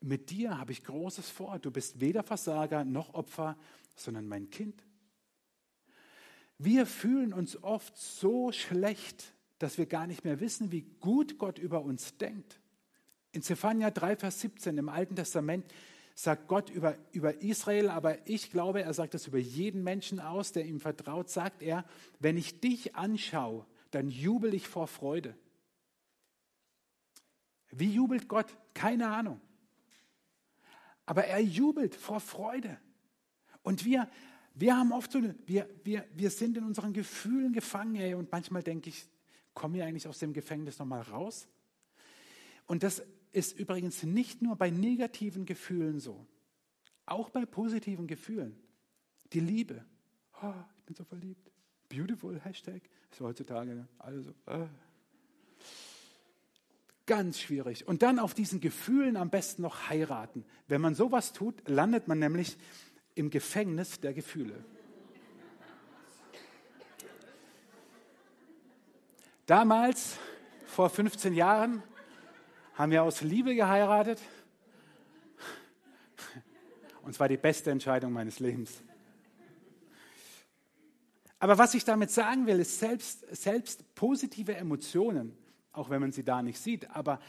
mit 0.00 0.30
dir 0.30 0.58
habe 0.58 0.72
ich 0.72 0.84
Großes 0.84 1.30
vor. 1.30 1.58
Du 1.58 1.70
bist 1.70 2.00
weder 2.00 2.22
Versager 2.22 2.84
noch 2.84 3.14
Opfer, 3.14 3.56
sondern 3.94 4.28
mein 4.28 4.50
Kind. 4.50 4.84
Wir 6.58 6.86
fühlen 6.86 7.32
uns 7.32 7.62
oft 7.62 7.96
so 7.96 8.52
schlecht, 8.52 9.34
dass 9.58 9.78
wir 9.78 9.86
gar 9.86 10.06
nicht 10.06 10.24
mehr 10.24 10.40
wissen, 10.40 10.70
wie 10.70 10.82
gut 11.00 11.38
Gott 11.38 11.58
über 11.58 11.82
uns 11.82 12.16
denkt. 12.18 12.60
In 13.32 13.42
Zephania 13.42 13.90
3, 13.90 14.16
Vers 14.16 14.40
17 14.40 14.78
im 14.78 14.88
Alten 14.88 15.16
Testament 15.16 15.66
sagt 16.18 16.48
Gott 16.48 16.70
über, 16.70 16.96
über 17.12 17.42
Israel, 17.42 17.90
aber 17.90 18.26
ich 18.26 18.50
glaube, 18.50 18.82
er 18.82 18.94
sagt 18.94 19.12
das 19.12 19.26
über 19.26 19.38
jeden 19.38 19.84
Menschen 19.84 20.18
aus, 20.18 20.50
der 20.50 20.64
ihm 20.64 20.80
vertraut, 20.80 21.28
sagt 21.28 21.62
er, 21.62 21.84
wenn 22.18 22.38
ich 22.38 22.58
dich 22.60 22.96
anschaue, 22.96 23.66
dann 23.90 24.08
jubel 24.08 24.54
ich 24.54 24.66
vor 24.66 24.88
Freude. 24.88 25.36
Wie 27.70 27.92
jubelt 27.92 28.28
Gott? 28.28 28.46
Keine 28.72 29.08
Ahnung. 29.08 29.40
Aber 31.04 31.26
er 31.26 31.40
jubelt 31.40 31.94
vor 31.94 32.20
Freude. 32.20 32.78
Und 33.62 33.84
wir, 33.84 34.08
wir 34.54 34.74
haben 34.74 34.92
oft 34.92 35.12
so, 35.12 35.20
wir, 35.44 35.68
wir, 35.84 36.06
wir 36.14 36.30
sind 36.30 36.56
in 36.56 36.64
unseren 36.64 36.94
Gefühlen 36.94 37.52
gefangen. 37.52 37.96
Ey, 37.96 38.14
und 38.14 38.32
manchmal 38.32 38.62
denke 38.62 38.88
ich, 38.88 39.06
kommen 39.52 39.74
wir 39.74 39.84
eigentlich 39.84 40.08
aus 40.08 40.18
dem 40.18 40.32
Gefängnis 40.32 40.78
nochmal 40.78 41.02
raus? 41.02 41.46
Und 42.66 42.82
das 42.82 43.02
ist 43.32 43.58
übrigens 43.58 44.02
nicht 44.02 44.42
nur 44.42 44.56
bei 44.56 44.70
negativen 44.70 45.46
Gefühlen 45.46 46.00
so, 46.00 46.26
auch 47.06 47.30
bei 47.30 47.46
positiven 47.46 48.06
Gefühlen. 48.06 48.56
Die 49.32 49.40
Liebe. 49.40 49.84
Oh, 50.42 50.52
ich 50.78 50.84
bin 50.84 50.94
so 50.94 51.04
verliebt. 51.04 51.50
Beautiful, 51.88 52.40
Hashtag. 52.40 52.82
Ist 53.10 53.20
heutzutage 53.20 53.74
ne? 53.74 53.88
alles 53.98 54.26
so. 54.26 54.34
Oh. 54.46 54.68
Ganz 57.06 57.38
schwierig. 57.38 57.86
Und 57.86 58.02
dann 58.02 58.18
auf 58.18 58.34
diesen 58.34 58.60
Gefühlen 58.60 59.16
am 59.16 59.30
besten 59.30 59.62
noch 59.62 59.88
heiraten. 59.88 60.44
Wenn 60.66 60.80
man 60.80 60.94
sowas 60.94 61.32
tut, 61.32 61.68
landet 61.68 62.08
man 62.08 62.18
nämlich 62.18 62.56
im 63.14 63.30
Gefängnis 63.30 64.00
der 64.00 64.12
Gefühle. 64.12 64.64
Damals, 69.46 70.18
vor 70.66 70.90
15 70.90 71.32
Jahren, 71.32 71.84
haben 72.76 72.92
wir 72.92 73.02
aus 73.02 73.22
Liebe 73.22 73.54
geheiratet. 73.54 74.20
Und 77.02 77.10
es 77.10 77.20
war 77.20 77.28
die 77.28 77.38
beste 77.38 77.70
Entscheidung 77.70 78.12
meines 78.12 78.38
Lebens. 78.38 78.82
Aber 81.38 81.58
was 81.58 81.74
ich 81.74 81.84
damit 81.84 82.10
sagen 82.10 82.46
will, 82.46 82.60
ist 82.60 82.78
selbst, 82.78 83.24
selbst 83.34 83.94
positive 83.94 84.54
Emotionen, 84.56 85.36
auch 85.72 85.90
wenn 85.90 86.00
man 86.00 86.12
sie 86.12 86.24
da 86.24 86.42
nicht 86.42 86.58
sieht, 86.58 86.90
aber 86.90 87.20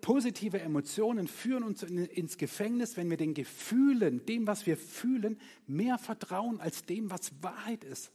positive 0.00 0.60
Emotionen 0.60 1.28
führen 1.28 1.62
uns 1.62 1.82
ins 1.82 2.36
Gefängnis, 2.38 2.96
wenn 2.96 3.10
wir 3.10 3.16
den 3.16 3.34
Gefühlen, 3.34 4.24
dem, 4.26 4.46
was 4.46 4.66
wir 4.66 4.76
fühlen, 4.76 5.38
mehr 5.66 5.98
vertrauen 5.98 6.60
als 6.60 6.84
dem, 6.84 7.10
was 7.10 7.42
Wahrheit 7.42 7.84
ist. 7.84 8.10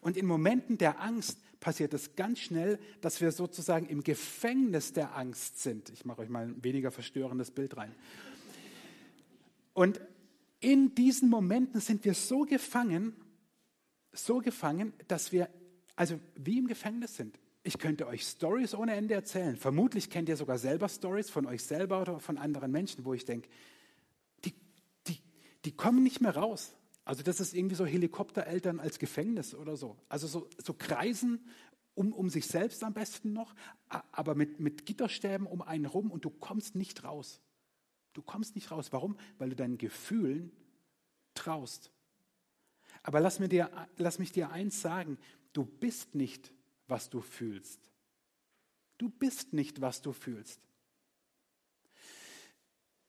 Und 0.00 0.16
in 0.16 0.26
Momenten 0.26 0.78
der 0.78 1.00
Angst 1.00 1.38
passiert 1.60 1.94
es 1.94 2.14
ganz 2.16 2.38
schnell, 2.40 2.78
dass 3.00 3.20
wir 3.20 3.32
sozusagen 3.32 3.86
im 3.86 4.02
Gefängnis 4.02 4.92
der 4.92 5.16
Angst 5.16 5.60
sind. 5.60 5.90
Ich 5.90 6.04
mache 6.04 6.22
euch 6.22 6.28
mal 6.28 6.46
ein 6.46 6.62
weniger 6.62 6.90
verstörendes 6.90 7.50
Bild 7.50 7.76
rein. 7.76 7.94
Und 9.74 10.00
in 10.60 10.94
diesen 10.94 11.28
Momenten 11.28 11.80
sind 11.80 12.04
wir 12.04 12.14
so 12.14 12.40
gefangen, 12.42 13.14
so 14.12 14.38
gefangen, 14.38 14.92
dass 15.06 15.32
wir 15.32 15.48
also 15.98 16.20
wie 16.36 16.58
im 16.58 16.68
Gefängnis 16.68 17.16
sind. 17.16 17.40
Ich 17.64 17.78
könnte 17.78 18.06
euch 18.06 18.22
Stories 18.22 18.72
ohne 18.72 18.94
Ende 18.94 19.14
erzählen. 19.14 19.56
Vermutlich 19.56 20.10
kennt 20.10 20.28
ihr 20.28 20.36
sogar 20.36 20.56
selber 20.56 20.88
Stories 20.88 21.28
von 21.28 21.44
euch 21.44 21.64
selber 21.64 22.00
oder 22.00 22.20
von 22.20 22.38
anderen 22.38 22.70
Menschen, 22.70 23.04
wo 23.04 23.14
ich 23.14 23.24
denke, 23.24 23.48
die, 24.44 24.54
die, 25.08 25.20
die 25.64 25.72
kommen 25.72 26.04
nicht 26.04 26.20
mehr 26.20 26.36
raus. 26.36 26.72
Also 27.08 27.22
das 27.22 27.40
ist 27.40 27.54
irgendwie 27.54 27.74
so 27.74 27.86
Helikoptereltern 27.86 28.80
als 28.80 28.98
Gefängnis 28.98 29.54
oder 29.54 29.78
so. 29.78 29.96
Also 30.10 30.26
so, 30.26 30.46
so 30.62 30.74
kreisen 30.74 31.42
um, 31.94 32.12
um 32.12 32.28
sich 32.28 32.46
selbst 32.46 32.84
am 32.84 32.92
besten 32.92 33.32
noch, 33.32 33.54
aber 34.12 34.34
mit, 34.34 34.60
mit 34.60 34.84
Gitterstäben 34.84 35.46
um 35.46 35.62
einen 35.62 35.86
rum 35.86 36.10
und 36.10 36.26
du 36.26 36.28
kommst 36.28 36.74
nicht 36.74 37.04
raus. 37.04 37.40
Du 38.12 38.20
kommst 38.20 38.56
nicht 38.56 38.70
raus. 38.70 38.92
Warum? 38.92 39.16
Weil 39.38 39.48
du 39.48 39.56
deinen 39.56 39.78
Gefühlen 39.78 40.52
traust. 41.32 41.90
Aber 43.02 43.20
lass, 43.20 43.38
mir 43.38 43.48
dir, 43.48 43.70
lass 43.96 44.18
mich 44.18 44.30
dir 44.30 44.50
eins 44.50 44.82
sagen, 44.82 45.16
du 45.54 45.64
bist 45.64 46.14
nicht, 46.14 46.52
was 46.88 47.08
du 47.08 47.22
fühlst. 47.22 47.80
Du 48.98 49.08
bist 49.08 49.54
nicht, 49.54 49.80
was 49.80 50.02
du 50.02 50.12
fühlst. 50.12 50.60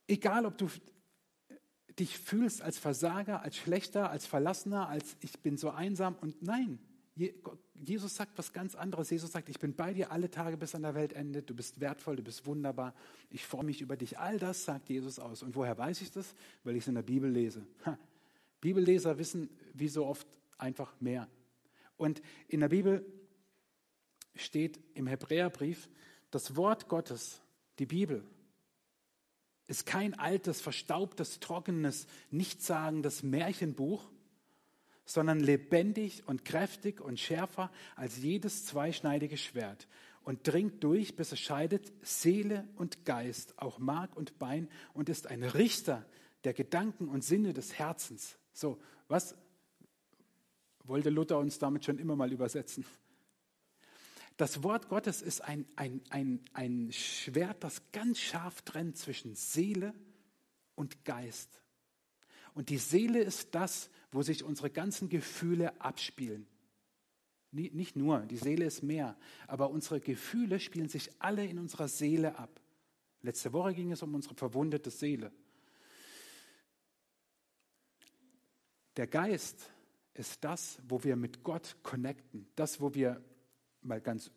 Egal, 0.07 0.45
ob 0.45 0.57
du 0.57 0.69
dich 1.99 2.17
fühlst 2.17 2.61
als 2.61 2.77
Versager, 2.77 3.41
als 3.41 3.57
Schlechter, 3.57 4.09
als 4.09 4.25
Verlassener, 4.25 4.87
als 4.87 5.17
ich 5.21 5.39
bin 5.39 5.57
so 5.57 5.69
einsam 5.71 6.15
und 6.15 6.41
nein, 6.41 6.79
Jesus 7.75 8.15
sagt 8.15 8.37
was 8.37 8.53
ganz 8.53 8.75
anderes. 8.75 9.09
Jesus 9.09 9.31
sagt, 9.31 9.49
ich 9.49 9.59
bin 9.59 9.73
bei 9.73 9.93
dir 9.93 10.11
alle 10.11 10.31
Tage 10.31 10.57
bis 10.57 10.73
an 10.75 10.83
der 10.83 10.95
Welt 10.95 11.13
endet. 11.13 11.49
Du 11.49 11.53
bist 11.53 11.79
wertvoll, 11.79 12.15
du 12.15 12.23
bist 12.23 12.45
wunderbar. 12.45 12.93
Ich 13.29 13.45
freue 13.45 13.65
mich 13.65 13.81
über 13.81 13.97
dich. 13.97 14.19
All 14.19 14.37
das 14.37 14.63
sagt 14.63 14.89
Jesus 14.89 15.19
aus. 15.19 15.43
Und 15.43 15.55
woher 15.55 15.77
weiß 15.77 16.01
ich 16.01 16.11
das? 16.11 16.33
Weil 16.63 16.75
ich 16.75 16.83
es 16.83 16.87
in 16.87 16.95
der 16.95 17.01
Bibel 17.01 17.29
lese. 17.29 17.65
Ha. 17.85 17.97
Bibelleser 18.61 19.17
wissen 19.17 19.49
wie 19.73 19.87
so 19.87 20.05
oft 20.05 20.27
einfach 20.57 20.93
mehr. 20.99 21.27
Und 21.97 22.21
in 22.47 22.61
der 22.61 22.69
Bibel 22.69 23.05
steht 24.35 24.79
im 24.93 25.07
Hebräerbrief, 25.07 25.89
das 26.31 26.55
Wort 26.55 26.87
Gottes, 26.87 27.41
die 27.79 27.85
Bibel, 27.85 28.23
ist 29.69 29.85
kein 29.85 30.17
altes, 30.17 30.61
verstaubtes, 30.61 31.39
trockenes, 31.39 32.07
nichtssagendes 32.31 33.21
Märchenbuch, 33.21 34.09
sondern 35.05 35.39
lebendig 35.39 36.27
und 36.27 36.43
kräftig 36.43 36.99
und 36.99 37.19
schärfer 37.19 37.71
als 37.95 38.17
jedes 38.17 38.65
zweischneidige 38.65 39.37
Schwert 39.37 39.87
und 40.23 40.47
dringt 40.47 40.83
durch, 40.83 41.15
bis 41.15 41.31
es 41.31 41.39
scheidet 41.39 41.93
Seele 42.01 42.67
und 42.77 43.05
Geist, 43.05 43.53
auch 43.57 43.77
Mark 43.77 44.17
und 44.17 44.39
Bein 44.39 44.69
und 44.93 45.07
ist 45.07 45.27
ein 45.27 45.43
Richter 45.43 46.03
der 46.45 46.53
Gedanken 46.53 47.07
und 47.07 47.23
Sinne 47.23 47.53
des 47.53 47.77
Herzens. 47.77 48.37
So, 48.51 48.79
was 49.07 49.35
wollte 50.83 51.11
Luther 51.11 51.37
uns 51.37 51.59
damit 51.59 51.85
schon 51.85 51.99
immer 51.99 52.15
mal 52.15 52.31
übersetzen? 52.31 52.85
Das 54.39 54.63
Wort 54.63 54.87
Gottes 54.87 55.21
ist 55.21 55.41
ein, 55.41 55.65
ein, 55.75 56.01
ein, 56.11 56.39
ein 56.53 56.93
Schwert, 56.93 57.61
das 57.61 57.91
ganz 57.91 58.19
scharf 58.19 58.61
trennt 58.61 58.97
zwischen 58.97 59.35
Seele 59.35 59.93
und 60.75 61.03
Geist. 61.03 61.61
Und 62.53 62.69
die 62.69 62.77
Seele 62.77 63.19
ist 63.19 63.53
das, 63.53 63.89
wo 64.13 64.21
sich 64.21 64.45
unsere 64.45 64.69
ganzen 64.69 65.09
Gefühle 65.09 65.81
abspielen. 65.81 66.47
Nicht 67.51 67.97
nur, 67.97 68.19
die 68.27 68.37
Seele 68.37 68.63
ist 68.63 68.81
mehr, 68.81 69.17
aber 69.45 69.71
unsere 69.71 69.99
Gefühle 69.99 70.61
spielen 70.61 70.87
sich 70.87 71.09
alle 71.19 71.45
in 71.45 71.59
unserer 71.59 71.89
Seele 71.89 72.39
ab. 72.39 72.61
Letzte 73.21 73.51
Woche 73.51 73.73
ging 73.73 73.91
es 73.91 74.01
um 74.03 74.15
unsere 74.15 74.35
verwundete 74.35 74.89
Seele. 74.89 75.33
Der 78.95 79.07
Geist 79.07 79.69
ist 80.13 80.41
das, 80.45 80.79
wo 80.87 81.03
wir 81.03 81.17
mit 81.17 81.43
Gott 81.43 81.75
connecten, 81.83 82.47
das, 82.55 82.79
wo 82.79 82.93
wir 82.93 83.21
mal 83.81 84.01
ganz 84.01 84.31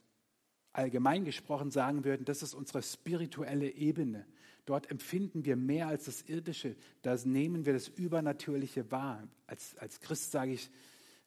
allgemein 0.73 1.25
gesprochen 1.25 1.71
sagen 1.71 2.05
würden, 2.05 2.25
das 2.25 2.43
ist 2.43 2.55
unsere 2.55 2.83
spirituelle 2.83 3.71
Ebene. 3.71 4.27
Dort 4.65 4.91
empfinden 4.91 5.45
wir 5.45 5.57
mehr 5.57 5.89
als 5.89 6.05
das 6.05 6.23
Irdische. 6.23 6.77
Da 7.03 7.17
nehmen 7.25 7.67
wir 7.67 7.73
das 7.73 7.89
Übernatürliche 7.89 8.91
wahr. 8.91 9.29
Als, 9.47 9.77
als 9.79 10.01
Christ 10.01 10.31
sage 10.31 10.53
ich, 10.53 10.71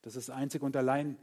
das 0.01 0.15
ist 0.15 0.29
einzig 0.29 0.61
und 0.61 0.75
allein 0.75 1.17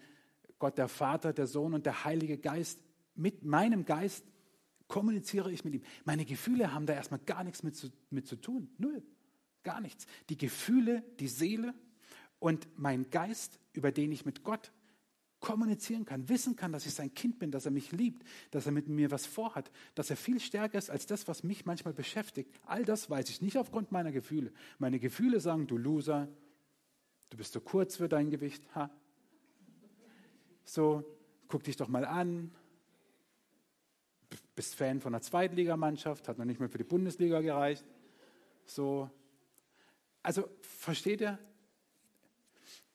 Gott 0.59 0.79
der 0.79 0.89
Vater, 0.89 1.33
der 1.33 1.47
Sohn 1.47 1.75
und 1.75 1.87
der 1.87 2.05
Heilige 2.05 2.39
Geist. 2.39 2.81
Mit 3.15 3.45
meinem 3.45 3.85
Geist 3.85 4.25
kommuniziere 4.89 5.51
ich 5.51 5.65
mit 5.65 5.75
ihm. 5.75 5.83
Meine 6.05 6.25
Gefühle 6.25 6.73
haben 6.73 6.87
da 6.87 6.93
erstmal 6.93 7.21
gar 7.21 7.45
nichts 7.45 7.63
mit 7.63 7.77
zu, 7.77 7.89
mit 8.11 8.27
zu 8.27 8.37
tun. 8.37 8.71
Null. 8.79 9.03
Gar 9.63 9.81
nichts. 9.81 10.07
Die 10.29 10.37
Gefühle, 10.37 11.03
die 11.19 11.29
Seele 11.29 11.75
und 12.39 12.69
mein 12.77 13.09
Geist, 13.11 13.59
über 13.73 13.91
den 13.91 14.13
ich 14.13 14.27
mit 14.27 14.45
Gott 14.45 14.73
kommunizieren 15.43 16.07
kann, 16.07 16.29
wissen 16.31 16.57
kann, 16.57 16.73
dass 16.73 16.87
ich 16.87 16.95
sein 16.95 17.13
Kind 17.13 17.39
bin, 17.39 17.51
dass 17.51 17.67
er 17.67 17.73
mich 17.73 17.93
liebt, 17.93 18.25
dass 18.53 18.65
er 18.65 18.73
mit 18.73 18.89
mir 18.89 19.11
was 19.11 19.27
vorhat, 19.27 19.71
dass 19.95 20.09
er 20.09 20.17
viel 20.17 20.41
stärker 20.41 20.79
ist 20.79 20.89
als 20.89 21.05
das, 21.05 21.29
was 21.29 21.43
mich 21.43 21.67
manchmal 21.67 21.93
beschäftigt. 21.93 22.51
All 22.65 22.85
das 22.85 23.11
weiß 23.11 23.29
ich 23.29 23.43
nicht 23.43 23.59
aufgrund 23.59 23.93
meiner 23.93 24.13
Gefühle. 24.13 24.53
Meine 24.79 24.99
Gefühle 24.99 25.41
sagen, 25.41 25.67
du 25.67 25.77
Loser, 25.77 26.29
du 27.29 27.37
bist 27.37 27.53
zu 27.53 27.59
so 27.59 27.65
kurz 27.65 27.97
für 27.97 28.09
dein 28.09 28.31
Gewicht. 28.31 28.65
Ha. 28.75 28.89
So, 30.65 31.05
guck 31.49 31.65
dich 31.65 31.77
doch 31.77 31.89
mal 31.89 32.07
an. 32.07 32.53
Bist 34.55 34.77
Fan 34.77 35.01
von 35.01 35.13
einer 35.13 35.23
Zweitligamannschaft, 35.23 36.29
hat 36.29 36.39
noch 36.39 36.45
nicht 36.45 36.61
mal 36.61 36.69
für 36.69 36.79
die 36.79 36.85
Bundesliga 36.85 37.41
gereicht. 37.41 37.85
So. 38.65 39.11
Also, 40.23 40.49
versteht 40.61 41.21
ihr? 41.21 41.39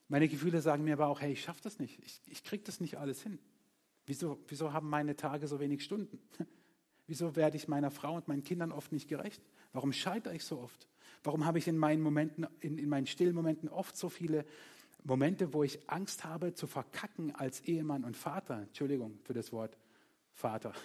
Meine 0.09 0.27
Gefühle 0.27 0.61
sagen 0.61 0.83
mir 0.83 0.93
aber 0.93 1.07
auch, 1.07 1.21
hey, 1.21 1.33
ich 1.33 1.41
schaffe 1.41 1.61
das 1.63 1.79
nicht. 1.79 1.99
Ich, 2.05 2.21
ich 2.27 2.43
kriege 2.43 2.63
das 2.63 2.79
nicht 2.79 2.97
alles 2.97 3.21
hin. 3.21 3.39
Wieso, 4.05 4.39
wieso 4.47 4.71
haben 4.71 4.89
meine 4.89 5.15
Tage 5.15 5.47
so 5.47 5.59
wenig 5.59 5.83
Stunden? 5.83 6.19
Wieso 7.09 7.37
werde 7.37 7.55
ich 7.55 7.69
meiner 7.69 7.89
Frau 7.89 8.15
und 8.15 8.27
meinen 8.27 8.43
Kindern 8.43 8.73
oft 8.73 8.91
nicht 8.91 9.07
gerecht? 9.07 9.41
Warum 9.71 9.93
scheitere 9.93 10.35
ich 10.35 10.43
so 10.43 10.59
oft? 10.59 10.89
Warum 11.23 11.45
habe 11.45 11.57
ich 11.57 11.67
in 11.69 11.77
meinen 11.77 12.01
Momenten, 12.01 12.45
in, 12.59 12.77
in 12.77 12.89
meinen 12.89 13.07
stillen 13.07 13.33
Momenten 13.33 13.69
oft 13.69 13.95
so 13.95 14.09
viele 14.09 14.45
Momente, 15.05 15.53
wo 15.53 15.63
ich 15.63 15.89
Angst 15.89 16.25
habe 16.25 16.53
zu 16.53 16.67
verkacken 16.67 17.33
als 17.33 17.61
Ehemann 17.61 18.03
und 18.03 18.17
Vater? 18.17 18.63
Entschuldigung 18.63 19.19
für 19.23 19.33
das 19.33 19.51
Wort 19.51 19.77
Vater. 20.33 20.73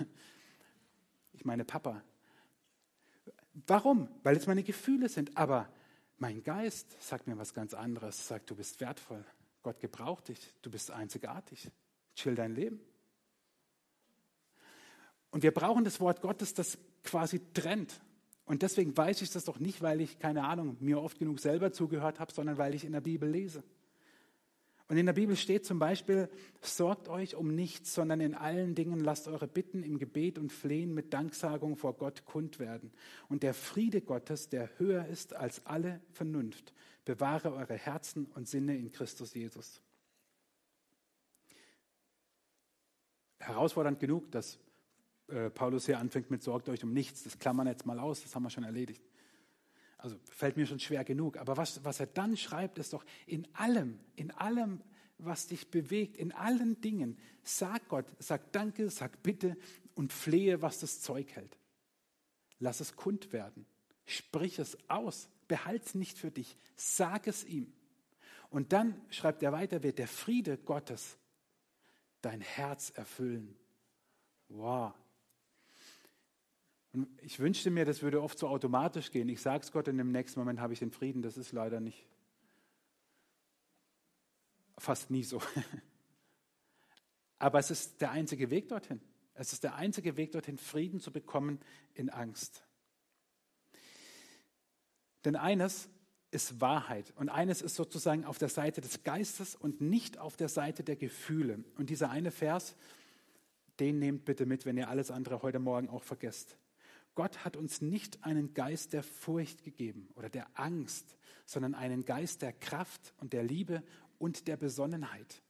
Ich 1.35 1.46
meine 1.46 1.64
Papa. 1.64 2.04
Warum? 3.66 4.06
Weil 4.22 4.37
es 4.37 4.46
meine 4.46 4.62
Gefühle 4.62 5.08
sind. 5.08 5.35
Aber 5.38 5.72
mein 6.22 6.44
Geist 6.44 6.96
sagt 7.02 7.26
mir 7.26 7.37
was 7.37 7.52
ganz 7.52 7.74
anderes, 7.74 8.28
sagt, 8.28 8.48
du 8.48 8.54
bist 8.54 8.80
wertvoll, 8.80 9.24
Gott 9.64 9.80
gebraucht 9.80 10.28
dich, 10.28 10.38
du 10.62 10.70
bist 10.70 10.92
einzigartig, 10.92 11.68
chill 12.14 12.37
dein 12.37 12.54
Leben. 12.54 12.80
Und 15.30 15.42
wir 15.42 15.50
brauchen 15.52 15.82
das 15.82 15.98
Wort 15.98 16.20
Gottes, 16.20 16.54
das 16.54 16.78
quasi 17.02 17.40
trennt. 17.54 18.00
Und 18.44 18.62
deswegen 18.62 18.96
weiß 18.96 19.20
ich 19.22 19.32
das 19.32 19.46
doch 19.46 19.58
nicht, 19.58 19.82
weil 19.82 20.00
ich, 20.00 20.20
keine 20.20 20.44
Ahnung, 20.44 20.76
mir 20.78 21.02
oft 21.02 21.18
genug 21.18 21.40
selber 21.40 21.72
zugehört 21.72 22.20
habe, 22.20 22.32
sondern 22.32 22.56
weil 22.56 22.76
ich 22.76 22.85
in 22.85 22.92
der 22.92 23.00
Bibel 23.00 23.28
lese. 23.28 23.64
Und 24.92 24.98
in 24.98 25.07
der 25.07 25.14
Bibel 25.14 25.37
steht 25.37 25.64
zum 25.64 25.78
Beispiel, 25.78 26.28
sorgt 26.61 27.09
euch 27.09 27.35
um 27.35 27.55
nichts, 27.55 27.94
sondern 27.94 28.20
in 28.20 28.35
allen 28.35 28.74
Dingen 28.74 29.00
lasst 29.00 29.26
eure 29.26 29.48
Bitten 29.48 29.83
im 29.83 29.98
Gebet 29.98 30.38
und 30.38 30.52
Flehen 30.52 30.92
mit 30.92 31.14
Danksagung 31.14 31.76
vor 31.76 31.94
Gott 31.94 32.26
kund 32.26 32.59
werden. 32.59 32.92
Und 33.31 33.42
der 33.42 33.55
Friede 33.55 34.02
Gottes, 34.02 34.50
der 34.50 34.68
höher 34.78 35.07
ist 35.07 35.35
als 35.35 35.64
alle 35.64 36.02
Vernunft, 36.12 36.74
bewahre 37.07 37.55
eure 37.55 37.72
Herzen 37.72 38.26
und 38.35 38.48
Sinne 38.48 38.76
in 38.76 38.92
Christus 38.92 39.33
Jesus. 39.33 39.81
Herausfordernd 43.38 43.98
genug, 43.98 44.31
dass 44.31 44.59
äh, 45.28 45.48
Paulus 45.48 45.87
hier 45.87 46.00
anfängt 46.00 46.31
mit 46.31 46.42
sorgt 46.42 46.68
euch 46.68 46.85
um 46.85 46.92
nichts. 46.92 47.22
Das 47.22 47.38
klammern 47.38 47.66
jetzt 47.66 47.87
mal 47.87 47.98
aus, 47.98 48.24
das 48.24 48.35
haben 48.35 48.42
wir 48.42 48.50
schon 48.50 48.64
erledigt. 48.64 49.02
Also 50.02 50.16
fällt 50.24 50.56
mir 50.56 50.66
schon 50.66 50.80
schwer 50.80 51.04
genug. 51.04 51.36
Aber 51.36 51.56
was, 51.56 51.84
was 51.84 52.00
er 52.00 52.06
dann 52.06 52.36
schreibt, 52.36 52.78
ist 52.78 52.92
doch 52.92 53.04
in 53.24 53.46
allem, 53.54 54.00
in 54.16 54.32
allem, 54.32 54.82
was 55.18 55.46
dich 55.46 55.70
bewegt, 55.70 56.16
in 56.16 56.32
allen 56.32 56.80
Dingen, 56.80 57.16
sag 57.44 57.88
Gott, 57.88 58.06
sag 58.18 58.50
Danke, 58.50 58.90
sag 58.90 59.22
Bitte 59.22 59.56
und 59.94 60.12
flehe, 60.12 60.60
was 60.60 60.80
das 60.80 61.00
Zeug 61.00 61.30
hält. 61.36 61.56
Lass 62.58 62.80
es 62.80 62.96
kund 62.96 63.32
werden. 63.32 63.64
Sprich 64.04 64.58
es 64.58 64.76
aus. 64.90 65.28
Behalte 65.46 65.86
es 65.86 65.94
nicht 65.94 66.18
für 66.18 66.32
dich. 66.32 66.56
Sag 66.74 67.28
es 67.28 67.44
ihm. 67.44 67.72
Und 68.50 68.72
dann 68.72 69.00
schreibt 69.10 69.44
er 69.44 69.52
weiter, 69.52 69.84
wird 69.84 69.98
der 69.98 70.08
Friede 70.08 70.58
Gottes 70.58 71.16
dein 72.22 72.40
Herz 72.40 72.90
erfüllen. 72.90 73.56
Wow. 74.48 74.94
Und 76.92 77.09
ich 77.22 77.38
wünschte 77.38 77.70
mir, 77.70 77.85
das 77.85 78.02
würde 78.02 78.22
oft 78.22 78.38
so 78.38 78.48
automatisch 78.48 79.11
gehen. 79.11 79.28
Ich 79.28 79.40
sage 79.40 79.64
es 79.64 79.72
Gott 79.72 79.88
und 79.88 79.98
im 79.98 80.12
nächsten 80.12 80.38
Moment 80.38 80.61
habe 80.61 80.72
ich 80.72 80.78
den 80.78 80.90
Frieden. 80.90 81.22
Das 81.22 81.37
ist 81.37 81.52
leider 81.52 81.81
nicht. 81.81 82.07
Fast 84.76 85.11
nie 85.11 85.22
so. 85.22 85.40
Aber 87.38 87.59
es 87.59 87.70
ist 87.70 88.00
der 88.00 88.11
einzige 88.11 88.50
Weg 88.50 88.68
dorthin. 88.68 89.00
Es 89.35 89.52
ist 89.52 89.64
der 89.64 89.74
einzige 89.76 90.16
Weg 90.16 90.33
dorthin, 90.33 90.59
Frieden 90.59 91.00
zu 91.00 91.11
bekommen 91.11 91.59
in 91.94 92.11
Angst. 92.11 92.64
Denn 95.24 95.37
eines 95.37 95.88
ist 96.31 96.61
Wahrheit 96.61 97.12
und 97.16 97.28
eines 97.28 97.62
ist 97.62 97.76
sozusagen 97.76 98.24
auf 98.24 98.38
der 98.38 98.48
Seite 98.48 98.81
des 98.81 99.02
Geistes 99.02 99.55
und 99.55 99.81
nicht 99.81 100.18
auf 100.18 100.37
der 100.37 100.48
Seite 100.48 100.83
der 100.83 100.96
Gefühle. 100.96 101.64
Und 101.76 101.90
dieser 101.90 102.11
eine 102.11 102.31
Vers, 102.31 102.74
den 103.81 103.98
nehmt 103.98 104.24
bitte 104.24 104.46
mit, 104.46 104.66
wenn 104.66 104.76
ihr 104.76 104.88
alles 104.88 105.11
andere 105.11 105.42
heute 105.42 105.59
Morgen 105.59 105.88
auch 105.88 106.02
vergesst. 106.02 106.57
Gott 107.14 107.44
hat 107.44 107.57
uns 107.57 107.81
nicht 107.81 108.25
einen 108.25 108.55
Geist 108.55 108.92
der 108.92 109.03
Furcht 109.03 109.64
gegeben 109.64 110.09
oder 110.14 110.29
der 110.29 110.46
Angst, 110.55 111.16
sondern 111.44 111.75
einen 111.75 112.05
Geist 112.05 112.42
der 112.42 112.53
Kraft 112.53 113.14
und 113.18 113.33
der 113.33 113.42
Liebe 113.42 113.83
und 114.18 114.48
der 114.48 114.57
Besonnenheit. 114.57 115.42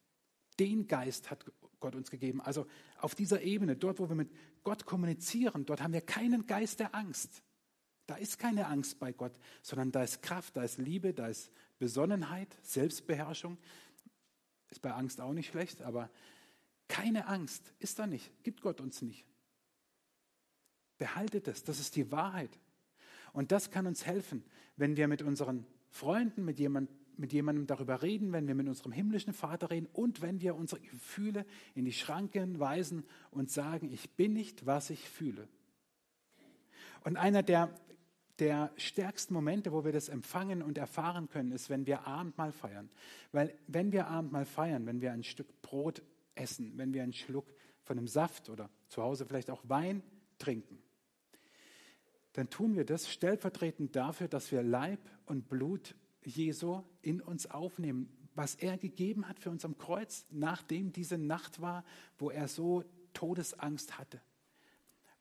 Den 0.58 0.86
Geist 0.88 1.30
hat 1.30 1.44
Gott 1.80 1.94
uns 1.94 2.10
gegeben. 2.10 2.40
Also 2.40 2.66
auf 2.98 3.14
dieser 3.14 3.42
Ebene, 3.42 3.76
dort, 3.76 3.98
wo 3.98 4.08
wir 4.08 4.16
mit 4.16 4.30
Gott 4.64 4.86
kommunizieren, 4.86 5.64
dort 5.64 5.82
haben 5.82 5.92
wir 5.92 6.00
keinen 6.00 6.46
Geist 6.46 6.80
der 6.80 6.94
Angst. 6.94 7.42
Da 8.06 8.16
ist 8.16 8.38
keine 8.38 8.66
Angst 8.66 8.98
bei 8.98 9.12
Gott, 9.12 9.38
sondern 9.62 9.92
da 9.92 10.02
ist 10.02 10.22
Kraft, 10.22 10.56
da 10.56 10.64
ist 10.64 10.78
Liebe, 10.78 11.14
da 11.14 11.28
ist 11.28 11.52
Besonnenheit, 11.78 12.56
Selbstbeherrschung. 12.62 13.58
Ist 14.70 14.82
bei 14.82 14.92
Angst 14.92 15.20
auch 15.20 15.32
nicht 15.32 15.48
schlecht, 15.48 15.82
aber 15.82 16.10
keine 16.88 17.26
Angst 17.26 17.72
ist 17.78 17.98
da 17.98 18.06
nicht, 18.06 18.30
gibt 18.42 18.60
Gott 18.60 18.80
uns 18.80 19.02
nicht. 19.02 19.24
Behaltet 21.02 21.48
es, 21.48 21.64
das 21.64 21.80
ist 21.80 21.96
die 21.96 22.12
Wahrheit. 22.12 22.60
Und 23.32 23.50
das 23.50 23.72
kann 23.72 23.88
uns 23.88 24.06
helfen, 24.06 24.44
wenn 24.76 24.96
wir 24.96 25.08
mit 25.08 25.20
unseren 25.20 25.66
Freunden, 25.88 26.44
mit, 26.44 26.60
jemand, 26.60 26.88
mit 27.16 27.32
jemandem 27.32 27.66
darüber 27.66 28.02
reden, 28.02 28.30
wenn 28.32 28.46
wir 28.46 28.54
mit 28.54 28.68
unserem 28.68 28.92
himmlischen 28.92 29.32
Vater 29.32 29.70
reden 29.70 29.88
und 29.92 30.22
wenn 30.22 30.40
wir 30.40 30.54
unsere 30.54 30.80
Gefühle 30.80 31.44
in 31.74 31.84
die 31.84 31.92
Schranken 31.92 32.60
weisen 32.60 33.02
und 33.32 33.50
sagen, 33.50 33.90
ich 33.90 34.12
bin 34.12 34.32
nicht, 34.32 34.64
was 34.64 34.90
ich 34.90 35.08
fühle. 35.08 35.48
Und 37.02 37.16
einer 37.16 37.42
der 37.42 37.74
der 38.38 38.70
stärksten 38.76 39.34
Momente, 39.34 39.72
wo 39.72 39.84
wir 39.84 39.90
das 39.92 40.08
empfangen 40.08 40.62
und 40.62 40.78
erfahren 40.78 41.28
können, 41.28 41.50
ist, 41.50 41.68
wenn 41.68 41.84
wir 41.84 42.06
Abendmahl 42.06 42.52
feiern. 42.52 42.90
Weil 43.32 43.58
wenn 43.66 43.90
wir 43.90 44.06
Abendmahl 44.06 44.44
feiern, 44.44 44.86
wenn 44.86 45.00
wir 45.00 45.10
ein 45.10 45.24
Stück 45.24 45.62
Brot 45.62 46.00
essen, 46.36 46.72
wenn 46.76 46.94
wir 46.94 47.02
einen 47.02 47.12
Schluck 47.12 47.52
von 47.82 47.98
einem 47.98 48.06
Saft 48.06 48.48
oder 48.48 48.70
zu 48.88 49.02
Hause 49.02 49.26
vielleicht 49.26 49.50
auch 49.50 49.62
Wein 49.68 50.02
trinken, 50.38 50.78
dann 52.32 52.48
tun 52.48 52.76
wir 52.76 52.84
das 52.84 53.10
stellvertretend 53.10 53.94
dafür, 53.94 54.28
dass 54.28 54.52
wir 54.52 54.62
Leib 54.62 55.00
und 55.26 55.48
Blut 55.48 55.94
Jesu 56.24 56.82
in 57.02 57.20
uns 57.20 57.50
aufnehmen, 57.50 58.08
was 58.34 58.54
er 58.54 58.78
gegeben 58.78 59.28
hat 59.28 59.38
für 59.38 59.50
uns 59.50 59.64
am 59.64 59.76
Kreuz, 59.76 60.24
nachdem 60.30 60.92
diese 60.92 61.18
Nacht 61.18 61.60
war, 61.60 61.84
wo 62.18 62.30
er 62.30 62.48
so 62.48 62.84
Todesangst 63.12 63.98
hatte, 63.98 64.20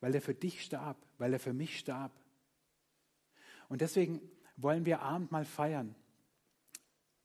weil 0.00 0.14
er 0.14 0.22
für 0.22 0.34
dich 0.34 0.62
starb, 0.62 0.96
weil 1.18 1.34
er 1.34 1.40
für 1.40 1.52
mich 1.52 1.78
starb, 1.78 2.12
und 3.72 3.80
deswegen 3.80 4.20
wollen 4.58 4.84
wir 4.84 5.00
Abendmahl 5.00 5.46
feiern 5.46 5.94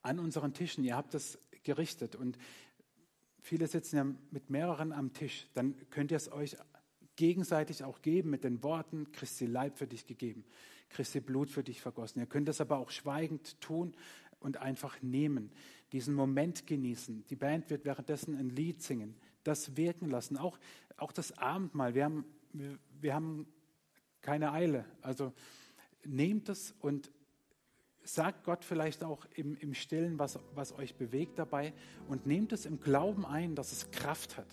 an 0.02 0.18
unseren 0.18 0.54
Tischen. 0.54 0.86
Ihr 0.86 0.96
habt 0.96 1.14
das 1.14 1.38
gerichtet 1.64 2.16
und 2.16 2.38
viele 3.42 3.68
sitzen 3.68 3.98
ja 3.98 4.06
mit 4.32 4.50
mehreren 4.50 4.94
am 4.94 5.12
Tisch. 5.12 5.50
Dann 5.56 5.76
könnt 5.90 6.10
ihr 6.10 6.16
es 6.16 6.32
euch 6.32 6.56
gegenseitig 7.18 7.84
auch 7.84 8.02
geben 8.02 8.30
mit 8.30 8.46
den 8.46 8.64
Worten, 8.64 9.12
Christi 9.12 9.46
Leib 9.46 9.78
für 9.78 9.88
dich 9.88 10.06
gegeben, 10.08 10.46
Christi 10.90 11.20
Blut 11.20 11.52
für 11.52 11.64
dich 11.64 11.82
vergossen. 11.82 12.20
Ihr 12.20 12.28
könnt 12.28 12.48
das 12.48 12.62
aber 12.62 12.78
auch 12.78 12.92
schweigend 12.92 13.60
tun 13.60 13.94
und 14.40 14.58
einfach 14.58 15.02
nehmen, 15.02 15.52
diesen 15.92 16.14
Moment 16.14 16.66
genießen. 16.66 17.26
Die 17.30 17.36
Band 17.36 17.70
wird 17.70 17.84
währenddessen 17.84 18.38
ein 18.38 18.50
Lied 18.50 18.82
singen, 18.82 19.16
das 19.44 19.76
wirken 19.76 20.10
lassen. 20.10 20.38
Auch, 20.38 20.58
auch 20.96 21.12
das 21.12 21.38
Abendmahl, 21.38 21.94
wir 21.96 22.06
haben, 22.06 22.26
wir, 22.54 22.78
wir 23.02 23.14
haben 23.14 23.48
keine 24.22 24.52
Eile. 24.52 24.86
Also 25.02 25.34
nehmt 26.06 26.50
es 26.50 26.74
und 26.80 27.12
sagt 28.04 28.44
Gott 28.44 28.64
vielleicht 28.64 29.04
auch 29.04 29.26
im, 29.36 29.58
im 29.58 29.74
Stillen, 29.74 30.18
was, 30.20 30.40
was 30.56 30.74
euch 30.74 30.96
bewegt 30.96 31.40
dabei 31.40 31.74
und 32.08 32.26
nehmt 32.26 32.54
es 32.54 32.66
im 32.66 32.80
Glauben 32.80 33.26
ein, 33.26 33.56
dass 33.56 33.72
es 33.72 33.92
Kraft 33.92 34.38
hat. 34.38 34.48